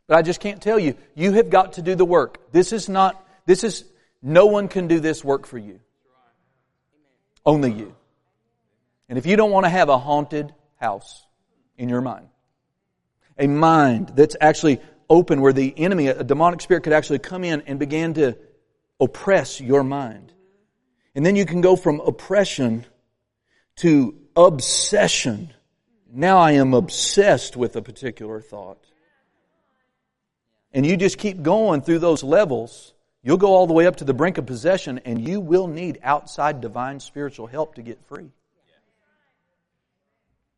But 0.05 0.17
I 0.17 0.21
just 0.21 0.41
can't 0.41 0.61
tell 0.61 0.77
you. 0.77 0.95
You 1.15 1.31
have 1.33 1.49
got 1.49 1.73
to 1.73 1.81
do 1.81 1.95
the 1.95 2.05
work. 2.05 2.51
This 2.51 2.73
is 2.73 2.89
not, 2.89 3.25
this 3.45 3.63
is, 3.63 3.85
no 4.21 4.47
one 4.47 4.67
can 4.67 4.87
do 4.87 4.99
this 4.99 5.23
work 5.23 5.47
for 5.47 5.57
you. 5.57 5.79
Only 7.45 7.71
you. 7.71 7.95
And 9.07 9.17
if 9.17 9.25
you 9.25 9.37
don't 9.37 9.51
want 9.51 9.65
to 9.65 9.69
have 9.69 9.87
a 9.87 9.97
haunted 9.97 10.53
house 10.75 11.25
in 11.77 11.87
your 11.87 12.01
mind, 12.01 12.27
a 13.39 13.47
mind 13.47 14.11
that's 14.15 14.35
actually 14.41 14.81
open 15.09 15.39
where 15.39 15.53
the 15.53 15.73
enemy, 15.77 16.07
a 16.07 16.23
demonic 16.25 16.59
spirit 16.59 16.83
could 16.83 16.91
actually 16.91 17.19
come 17.19 17.45
in 17.45 17.61
and 17.67 17.79
begin 17.79 18.15
to 18.15 18.37
oppress 18.99 19.61
your 19.61 19.83
mind. 19.83 20.33
And 21.15 21.25
then 21.25 21.37
you 21.37 21.45
can 21.45 21.61
go 21.61 21.77
from 21.77 22.01
oppression 22.01 22.85
to 23.77 24.15
obsession. 24.37 25.51
Now 26.13 26.37
I 26.37 26.51
am 26.53 26.73
obsessed 26.73 27.57
with 27.57 27.75
a 27.75 27.81
particular 27.81 28.39
thought. 28.39 28.77
And 30.71 30.85
you 30.85 30.95
just 30.95 31.17
keep 31.17 31.41
going 31.41 31.81
through 31.81 31.99
those 31.99 32.23
levels. 32.23 32.93
You'll 33.23 33.37
go 33.37 33.53
all 33.53 33.65
the 33.65 33.73
way 33.73 33.87
up 33.87 33.97
to 33.97 34.05
the 34.05 34.13
brink 34.13 34.37
of 34.37 34.45
possession 34.45 35.01
and 35.03 35.27
you 35.27 35.39
will 35.39 35.67
need 35.67 35.99
outside 36.03 36.61
divine 36.61 36.99
spiritual 36.99 37.47
help 37.47 37.75
to 37.75 37.81
get 37.81 37.99
free. 38.05 38.29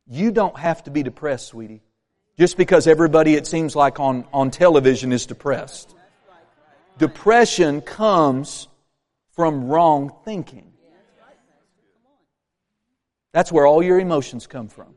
You 0.08 0.32
don't 0.32 0.58
have 0.58 0.84
to 0.84 0.92
be 0.92 1.04
depressed, 1.04 1.48
sweetie. 1.48 1.82
Just 2.38 2.58
because 2.58 2.88
everybody, 2.88 3.36
it 3.36 3.48
seems 3.48 3.76
like 3.76 4.00
on, 4.00 4.26
on 4.34 4.52
television, 4.52 5.12
is 5.14 5.26
depressed. 5.26 5.96
Depression 6.98 7.82
comes 7.82 8.68
from 9.36 9.68
wrong 9.68 10.12
thinking. 10.26 10.69
That's 13.32 13.52
where 13.52 13.66
all 13.66 13.84
your 13.84 14.00
emotions 14.00 14.48
come 14.48 14.68
from. 14.68 14.96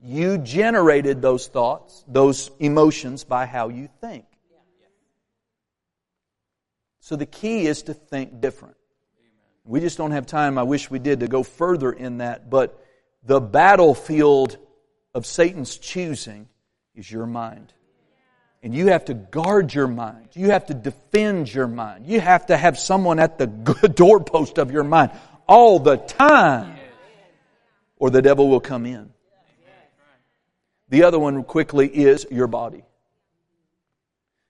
You 0.00 0.38
generated 0.38 1.20
those 1.20 1.48
thoughts, 1.48 2.04
those 2.06 2.50
emotions 2.60 3.24
by 3.24 3.46
how 3.46 3.68
you 3.68 3.88
think. 4.00 4.24
So 7.00 7.16
the 7.16 7.26
key 7.26 7.66
is 7.66 7.82
to 7.84 7.94
think 7.94 8.40
different. 8.40 8.76
We 9.64 9.80
just 9.80 9.98
don't 9.98 10.12
have 10.12 10.26
time, 10.26 10.56
I 10.56 10.62
wish 10.62 10.90
we 10.90 10.98
did, 10.98 11.20
to 11.20 11.28
go 11.28 11.42
further 11.42 11.92
in 11.92 12.18
that, 12.18 12.48
but 12.48 12.82
the 13.24 13.40
battlefield 13.40 14.56
of 15.14 15.26
Satan's 15.26 15.76
choosing 15.76 16.48
is 16.94 17.10
your 17.10 17.26
mind. 17.26 17.72
And 18.62 18.74
you 18.74 18.88
have 18.88 19.04
to 19.06 19.14
guard 19.14 19.72
your 19.72 19.86
mind. 19.86 20.28
You 20.34 20.50
have 20.50 20.66
to 20.66 20.74
defend 20.74 21.52
your 21.52 21.68
mind. 21.68 22.06
You 22.06 22.20
have 22.20 22.46
to 22.46 22.56
have 22.56 22.78
someone 22.78 23.18
at 23.18 23.38
the 23.38 23.46
doorpost 23.94 24.58
of 24.58 24.70
your 24.70 24.84
mind 24.84 25.12
all 25.46 25.78
the 25.78 25.96
time, 25.96 26.77
or 27.98 28.10
the 28.10 28.22
devil 28.22 28.48
will 28.48 28.60
come 28.60 28.86
in. 28.86 29.10
The 30.88 31.02
other 31.02 31.18
one, 31.18 31.44
quickly, 31.44 31.88
is 31.88 32.26
your 32.30 32.46
body. 32.46 32.82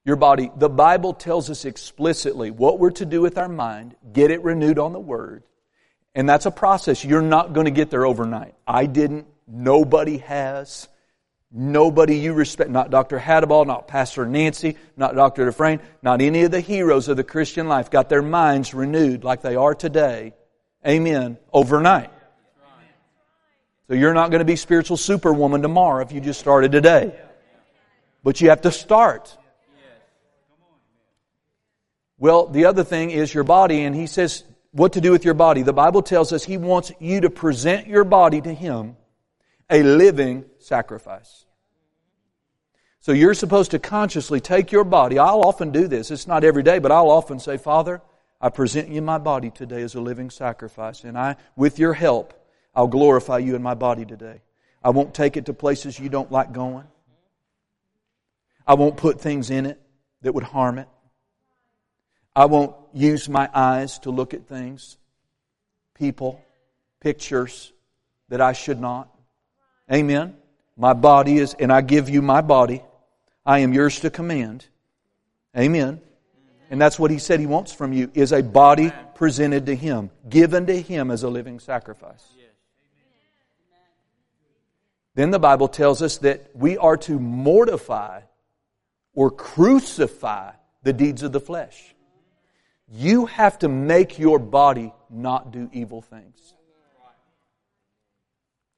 Your 0.05 0.17
body. 0.17 0.51
The 0.57 0.69
Bible 0.69 1.13
tells 1.13 1.51
us 1.51 1.65
explicitly 1.65 2.51
what 2.51 2.79
we're 2.79 2.91
to 2.93 3.05
do 3.05 3.21
with 3.21 3.37
our 3.37 3.49
mind, 3.49 3.97
get 4.13 4.31
it 4.31 4.43
renewed 4.43 4.79
on 4.79 4.93
the 4.93 5.01
Word. 5.01 5.43
And 6.15 6.29
that's 6.29 6.47
a 6.47 6.51
process. 6.51 7.05
You're 7.05 7.23
not 7.23 7.53
going 7.53 7.67
to 7.67 7.71
get 7.71 7.91
there 7.91 8.07
overnight. 8.07 8.55
I 8.67 8.87
didn't. 8.87 9.27
Nobody 9.47 10.19
has. 10.19 10.89
Nobody 11.51 12.19
you 12.19 12.35
respect, 12.35 12.71
not 12.71 12.91
Dr. 12.91 13.19
Hadaball, 13.19 13.67
not 13.67 13.89
Pastor 13.89 14.27
Nancy, 14.27 14.77
not 14.99 15.15
Dr. 15.15 15.47
Dufresne, 15.47 15.81
not 16.03 16.21
any 16.21 16.43
of 16.43 16.51
the 16.51 16.61
heroes 16.61 17.09
of 17.09 17.17
the 17.17 17.25
Christian 17.25 17.69
life 17.69 17.91
got 17.91 18.11
their 18.11 18.21
minds 18.21 18.75
renewed 18.75 19.25
like 19.25 19.41
they 19.41 19.57
are 19.57 19.75
today. 19.75 20.35
Amen. 20.87 21.39
Overnight. 21.53 22.11
So 23.89 23.95
you're 23.95 24.15
not 24.15 24.31
going 24.31 24.41
to 24.41 24.45
be 24.45 24.57
spiritual 24.57 24.99
superwoman 24.99 25.63
tomorrow 25.63 26.03
if 26.03 26.13
you 26.13 26.21
just 26.21 26.39
started 26.39 26.73
today. 26.73 27.19
But 28.23 28.41
you 28.41 28.51
have 28.51 28.61
to 28.63 28.71
start. 28.71 29.35
Well, 32.19 32.47
the 32.47 32.67
other 32.67 32.85
thing 32.85 33.11
is 33.11 33.33
your 33.33 33.45
body, 33.45 33.85
and 33.85 33.95
he 33.95 34.07
says 34.07 34.45
what 34.73 34.93
to 34.93 35.01
do 35.01 35.11
with 35.11 35.25
your 35.25 35.35
body. 35.35 35.63
The 35.63 35.73
Bible 35.73 36.03
tells 36.03 36.33
us 36.33 36.45
he 36.45 36.59
wants 36.59 36.93
you 36.99 37.23
to 37.23 37.31
present 37.31 37.87
your 37.87 38.05
body 38.05 38.41
to 38.41 38.53
him 38.53 38.97
a 39.71 39.83
living 39.83 40.45
sacrifice. 40.59 41.47
So 43.01 43.13
you're 43.13 43.35
supposed 43.35 43.71
to 43.71 43.79
consciously 43.79 44.41
take 44.41 44.71
your 44.71 44.85
body. 44.85 45.19
I'll 45.19 45.43
often 45.43 45.71
do 45.71 45.89
this. 45.89 46.11
It's 46.11 46.27
not 46.27 46.45
every 46.45 46.63
day, 46.63 46.79
but 46.79 46.93
I'll 46.93 47.11
often 47.11 47.39
say, 47.39 47.57
Father, 47.57 48.03
I 48.41 48.51
present 48.51 48.89
you 48.89 49.01
my 49.01 49.19
body 49.19 49.51
today 49.51 49.83
as 49.83 49.95
a 49.95 50.01
living 50.01 50.29
sacrifice, 50.29 51.05
and 51.05 51.17
I, 51.17 51.37
with 51.57 51.79
your 51.79 51.95
help, 51.95 52.35
I'll 52.79 52.87
glorify 52.87 53.39
you 53.39 53.57
in 53.57 53.63
my 53.63 53.75
body 53.75 54.05
today. 54.05 54.41
I 54.85 54.91
won't 54.91 55.13
take 55.13 55.37
it 55.37 55.47
to 55.47 55.53
places 55.53 55.99
you 55.99 56.09
don't 56.09 56.31
like 56.31 56.53
going. 56.53 56.85
I 58.65 58.75
won't 58.75 58.97
put 58.97 59.21
things 59.21 59.51
in 59.51 59.67
it 59.67 59.81
that 60.23 60.33
would 60.33 60.45
harm 60.45 60.79
it. 60.79 60.87
I 62.37 62.45
won't 62.45 62.77
use 62.93 63.29
my 63.29 63.51
eyes 63.53 63.99
to 64.01 64.13
look 64.13 64.33
at 64.33 64.47
things, 64.47 64.97
people, 65.95 66.41
pictures 67.01 67.73
that 68.29 68.41
I 68.41 68.53
should 68.53 68.81
not. 68.81 69.09
Amen. 69.93 70.37
My 70.77 70.93
body 70.93 71.39
is, 71.39 71.55
and 71.59 71.73
I 71.73 71.81
give 71.81 72.09
you 72.09 72.23
my 72.23 72.43
body. 72.43 72.85
I 73.45 73.59
am 73.59 73.73
yours 73.73 73.99
to 74.01 74.11
command. 74.11 74.67
Amen. 75.57 76.01
And 76.71 76.81
that's 76.81 76.97
what 76.97 77.11
he 77.11 77.19
said 77.19 77.41
he 77.41 77.47
wants 77.47 77.73
from 77.73 77.93
you 77.93 78.09
is 78.15 78.31
a 78.31 78.41
body 78.41 78.93
presented 79.17 79.67
to 79.67 79.75
him, 79.75 80.11
given 80.29 80.67
to 80.67 80.81
him 80.81 81.11
as 81.11 81.25
a 81.25 81.29
living 81.29 81.59
sacrifice. 81.59 82.25
Then 85.19 85.33
the 85.33 85.41
Bible 85.41 85.67
tells 85.67 86.01
us 86.01 86.19
that 86.19 86.55
we 86.55 86.79
are 86.79 86.97
to 86.97 87.19
mortify 87.19 88.21
or 89.15 89.33
crucify 89.33 90.53
the 90.85 90.93
deeds 90.93 91.25
of 91.25 91.33
the 91.33 91.41
flesh. 91.41 91.93
You 92.89 93.27
have 93.27 93.59
to 93.59 93.69
make 93.69 94.21
your 94.21 94.39
body 94.39 94.93
not 95.11 95.51
do 95.51 95.71
evil 95.73 96.03
things. 96.03 96.55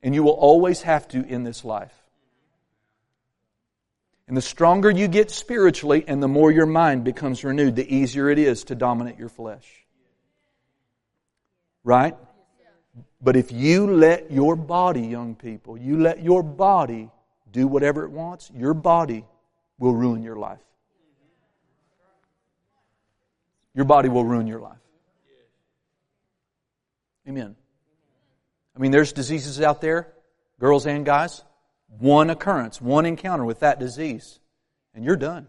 And 0.03 0.15
you 0.15 0.23
will 0.23 0.33
always 0.33 0.81
have 0.81 1.07
to 1.09 1.23
in 1.23 1.45
this 1.45 1.63
life. 1.63 1.93
And 4.27 4.35
the 4.35 4.41
stronger 4.41 4.91
you 4.91 5.09
get 5.09 5.31
spiritually 5.31 6.07
and 6.09 6.23
the 6.23 6.29
more 6.29 6.51
your 6.51 6.65
mind 6.65 7.05
becomes 7.05 7.45
renewed, 7.45 7.77
the 7.77 7.95
easier 7.95 8.31
it 8.31 8.39
is 8.39 8.65
to 8.65 8.75
dominate 8.75 9.19
your 9.19 9.29
flesh. 9.29 9.67
Right? 11.85 12.17
But 13.23 13.37
if 13.37 13.53
you 13.53 13.87
let 13.87 14.31
your 14.31 14.57
body, 14.57 15.03
young 15.03 15.35
people, 15.35 15.77
you 15.77 16.01
let 16.01 16.23
your 16.23 16.43
body 16.43 17.11
do 17.53 17.67
whatever 17.67 18.05
it 18.05 18.11
wants, 18.11 18.51
your 18.55 18.75
body 18.75 19.25
will 19.79 19.95
ruin 19.95 20.23
your 20.23 20.37
life. 20.37 20.61
Your 23.75 23.85
body 23.85 24.09
will 24.09 24.25
ruin 24.25 24.47
your 24.47 24.61
life. 24.61 24.79
Amen. 27.29 27.55
I 28.75 28.79
mean, 28.79 28.91
there's 28.91 29.13
diseases 29.13 29.61
out 29.61 29.81
there, 29.81 30.13
girls 30.59 30.87
and 30.87 31.05
guys, 31.05 31.45
one 31.99 32.31
occurrence, 32.31 32.81
one 32.81 33.05
encounter 33.05 33.45
with 33.45 33.61
that 33.61 33.79
disease, 33.79 34.41
and 34.95 35.05
you're 35.05 35.17
done. 35.17 35.47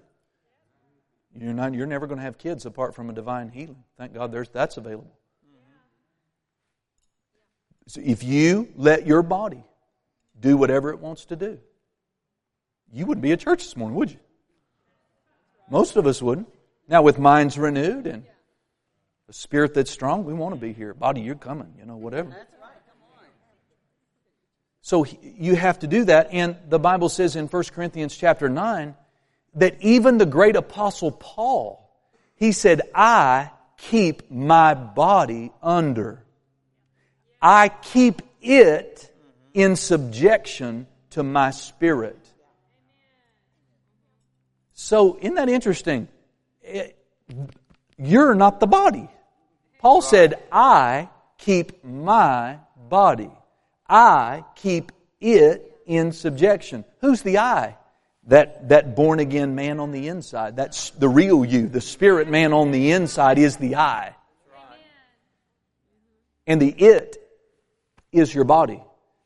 You're, 1.39 1.53
not, 1.53 1.73
you're 1.73 1.87
never 1.87 2.07
going 2.07 2.17
to 2.17 2.23
have 2.23 2.37
kids 2.37 2.65
apart 2.65 2.93
from 2.93 3.09
a 3.09 3.13
divine 3.13 3.49
healing. 3.49 3.83
Thank 3.97 4.13
God 4.13 4.33
there's, 4.33 4.49
that's 4.49 4.75
available. 4.75 5.15
So 7.87 8.01
if 8.03 8.23
you 8.23 8.69
let 8.75 9.05
your 9.07 9.21
body 9.21 9.63
do 10.39 10.57
whatever 10.57 10.91
it 10.91 10.99
wants 10.99 11.25
to 11.25 11.35
do, 11.35 11.59
you 12.93 13.05
wouldn't 13.05 13.23
be 13.23 13.31
at 13.31 13.39
church 13.39 13.63
this 13.63 13.75
morning, 13.75 13.97
would 13.97 14.11
you? 14.11 14.19
Most 15.69 15.95
of 15.95 16.05
us 16.05 16.21
wouldn't. 16.21 16.49
Now, 16.87 17.01
with 17.01 17.17
minds 17.17 17.57
renewed 17.57 18.05
and 18.05 18.23
a 19.29 19.33
spirit 19.33 19.73
that's 19.73 19.89
strong, 19.89 20.25
we 20.25 20.33
want 20.33 20.53
to 20.53 20.59
be 20.59 20.73
here. 20.73 20.93
Body, 20.93 21.21
you're 21.21 21.35
coming, 21.35 21.73
you 21.79 21.85
know, 21.85 21.95
whatever. 21.95 22.35
So 24.81 25.05
you 25.21 25.55
have 25.55 25.79
to 25.79 25.87
do 25.87 26.05
that. 26.05 26.29
And 26.33 26.57
the 26.67 26.79
Bible 26.79 27.07
says 27.07 27.35
in 27.35 27.47
1 27.47 27.63
Corinthians 27.73 28.17
chapter 28.17 28.49
9 28.49 28.95
that 29.55 29.81
even 29.81 30.17
the 30.17 30.25
great 30.25 30.55
apostle 30.55 31.11
Paul, 31.11 31.89
he 32.35 32.51
said, 32.51 32.81
I 32.93 33.51
keep 33.77 34.29
my 34.31 34.73
body 34.73 35.51
under. 35.61 36.25
I 37.41 37.69
keep 37.69 38.21
it 38.41 39.11
in 39.53 39.75
subjection 39.75 40.87
to 41.11 41.23
my 41.23 41.51
spirit. 41.51 42.17
So, 44.73 45.17
isn't 45.19 45.35
that 45.35 45.49
interesting? 45.49 46.07
It, 46.61 46.97
you're 47.97 48.35
not 48.35 48.59
the 48.59 48.67
body. 48.67 49.07
Paul 49.79 50.01
said, 50.01 50.41
I 50.51 51.09
keep 51.37 51.83
my 51.83 52.59
body. 52.89 53.31
I 53.87 54.43
keep 54.55 54.91
it 55.19 55.79
in 55.85 56.11
subjection. 56.11 56.85
Who's 56.99 57.21
the 57.21 57.39
I? 57.39 57.77
That, 58.27 58.69
that 58.69 58.95
born 58.95 59.19
again 59.19 59.55
man 59.55 59.79
on 59.79 59.91
the 59.91 60.07
inside. 60.07 60.55
That's 60.55 60.91
the 60.91 61.09
real 61.09 61.43
you. 61.43 61.67
The 61.67 61.81
spirit 61.81 62.27
man 62.27 62.53
on 62.53 62.71
the 62.71 62.91
inside 62.91 63.39
is 63.39 63.57
the 63.57 63.75
I. 63.75 64.15
And 66.47 66.61
the 66.61 66.69
it 66.69 67.20
is 68.11 68.33
your 68.33 68.43
body. 68.43 68.83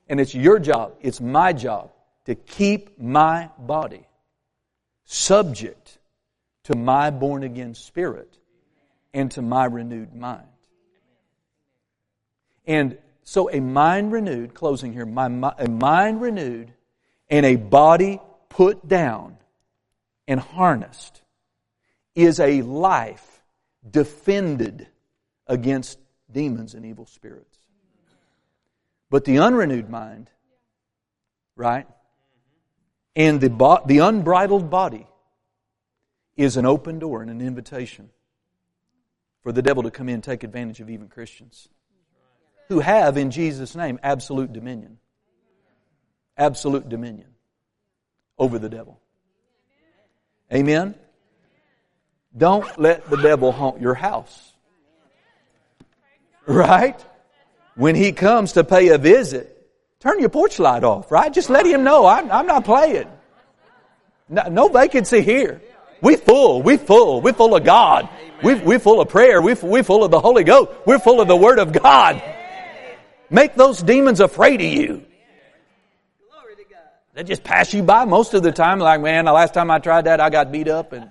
And 0.08 0.20
it's 0.20 0.36
your 0.36 0.60
job, 0.60 0.94
it's 1.02 1.20
my 1.20 1.52
job 1.54 1.92
to 2.26 2.36
keep 2.36 3.00
my 3.00 3.50
body 3.58 4.08
subject 5.06 5.98
to 6.66 6.76
my 6.76 7.10
born 7.10 7.44
again 7.44 7.74
spirit 7.74 8.38
and 9.14 9.32
to 9.32 9.42
my 9.42 9.66
renewed 9.66 10.14
mind. 10.14 10.46
And 12.68 12.98
so 13.24 13.50
a 13.52 13.60
mind 13.60 14.12
renewed, 14.12 14.54
closing 14.54 14.94
here, 14.94 15.06
my, 15.06 15.54
a 15.58 15.70
mind 15.70 16.22
renewed 16.22 16.72
and 17.30 17.46
a 17.46 17.56
body 17.56 18.20
put 18.50 18.88
down 18.88 19.38
and 20.28 20.40
harnessed 20.40 21.22
is 22.16 22.40
a 22.40 22.62
life 22.62 23.44
defended 23.90 24.88
against 25.48 26.00
demons 26.32 26.74
and 26.74 26.86
evil 26.86 27.06
spirits. 27.06 27.58
But 29.10 29.26
the 29.26 29.40
unrenewed 29.40 29.90
mind, 29.90 30.30
right, 31.56 31.88
and 33.16 33.40
the, 33.40 33.50
bo- 33.50 33.84
the 33.86 34.00
unbridled 34.00 34.70
body 34.70 35.08
is 36.36 36.58
an 36.58 36.66
open 36.66 37.00
door 37.00 37.22
and 37.22 37.32
an 37.32 37.42
invitation 37.42 38.10
for 39.42 39.52
the 39.52 39.62
devil 39.62 39.84
to 39.84 39.92
come 39.92 40.10
in 40.10 40.16
and 40.16 40.24
take 40.24 40.44
advantage 40.44 40.82
of 40.82 40.90
even 40.90 41.08
Christians 41.08 41.70
who 42.68 42.80
have, 42.80 43.18
in 43.18 43.32
Jesus' 43.32 43.76
name, 43.76 44.00
absolute 44.04 44.52
dominion. 44.52 44.98
Absolute 46.38 46.90
dominion 46.90 47.30
over 48.38 48.60
the 48.60 48.70
devil. 48.70 49.00
Amen? 50.54 50.96
Don't 52.36 52.80
let 52.80 53.10
the 53.10 53.18
devil 53.18 53.52
haunt 53.52 53.80
your 53.80 53.94
house. 53.94 54.54
Right? 56.46 57.04
When 57.76 57.96
he 57.96 58.12
comes 58.12 58.54
to 58.54 58.64
pay 58.64 58.90
a 58.90 58.98
visit, 58.98 59.70
turn 60.00 60.20
your 60.20 60.30
porch 60.30 60.60
light 60.60 60.84
off, 60.84 61.12
right? 61.12 61.32
Just 61.32 61.50
let 61.50 61.66
him 61.66 61.84
know 61.84 62.06
I'm, 62.06 62.32
I'm 62.32 62.48
not 62.48 62.64
playing. 62.64 63.08
No, 64.30 64.44
no 64.50 64.68
vacancy 64.70 65.22
here. 65.22 65.62
We 66.02 66.16
full. 66.16 66.62
We 66.62 66.78
full. 66.78 67.22
We 67.22 67.32
full 67.32 67.56
of 67.56 67.64
God. 67.64 68.10
We 68.44 68.56
we 68.56 68.78
full 68.80 69.02
of 69.02 69.10
prayer. 69.10 69.42
We 69.42 69.54
we 69.56 69.82
full 69.82 70.04
of 70.04 70.12
the 70.12 70.20
Holy 70.20 70.44
Ghost. 70.44 70.72
We're 70.86 71.00
full 71.00 71.22
of 71.22 71.28
the 71.28 71.36
Word 71.36 71.60
of 71.60 71.72
God. 71.72 72.22
Make 73.30 73.56
those 73.56 73.82
demons 73.82 74.20
afraid 74.20 74.62
of 74.62 74.68
you. 74.68 75.06
They 77.14 77.24
just 77.24 77.44
pass 77.44 77.74
you 77.74 77.82
by 77.82 78.04
most 78.06 78.34
of 78.34 78.44
the 78.44 78.52
time. 78.52 78.80
Like, 78.80 79.00
man, 79.02 79.26
the 79.26 79.32
last 79.32 79.54
time 79.54 79.72
I 79.72 79.80
tried 79.80 80.04
that, 80.04 80.20
I 80.20 80.30
got 80.30 80.52
beat 80.52 80.68
up, 80.68 80.92
and 80.92 81.10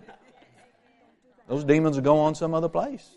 those 1.48 1.64
demons 1.64 1.96
will 1.96 2.04
go 2.04 2.18
on 2.20 2.34
some 2.34 2.52
other 2.52 2.68
place. 2.68 3.08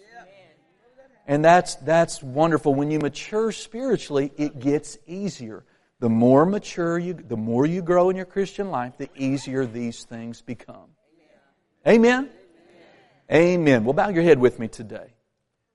And 1.28 1.43
that's 1.43 1.75
that's 1.75 2.23
wonderful. 2.23 2.73
When 2.73 2.89
you 2.89 2.99
mature 2.99 3.51
spiritually, 3.51 4.32
it 4.38 4.59
gets 4.59 4.97
easier. 5.05 5.65
The 5.99 6.09
more 6.09 6.45
mature 6.45 6.97
you, 6.97 7.13
the 7.13 7.36
more 7.36 7.65
you 7.65 7.82
grow 7.82 8.09
in 8.09 8.15
your 8.15 8.25
Christian 8.25 8.71
life, 8.71 8.97
the 8.97 9.09
easier 9.15 9.65
these 9.65 10.05
things 10.05 10.41
become. 10.41 10.89
Amen. 11.86 12.30
Amen. 13.32 13.84
Well, 13.84 13.93
bow 13.93 14.09
your 14.09 14.23
head 14.23 14.39
with 14.39 14.57
me 14.57 14.69
today. 14.69 15.16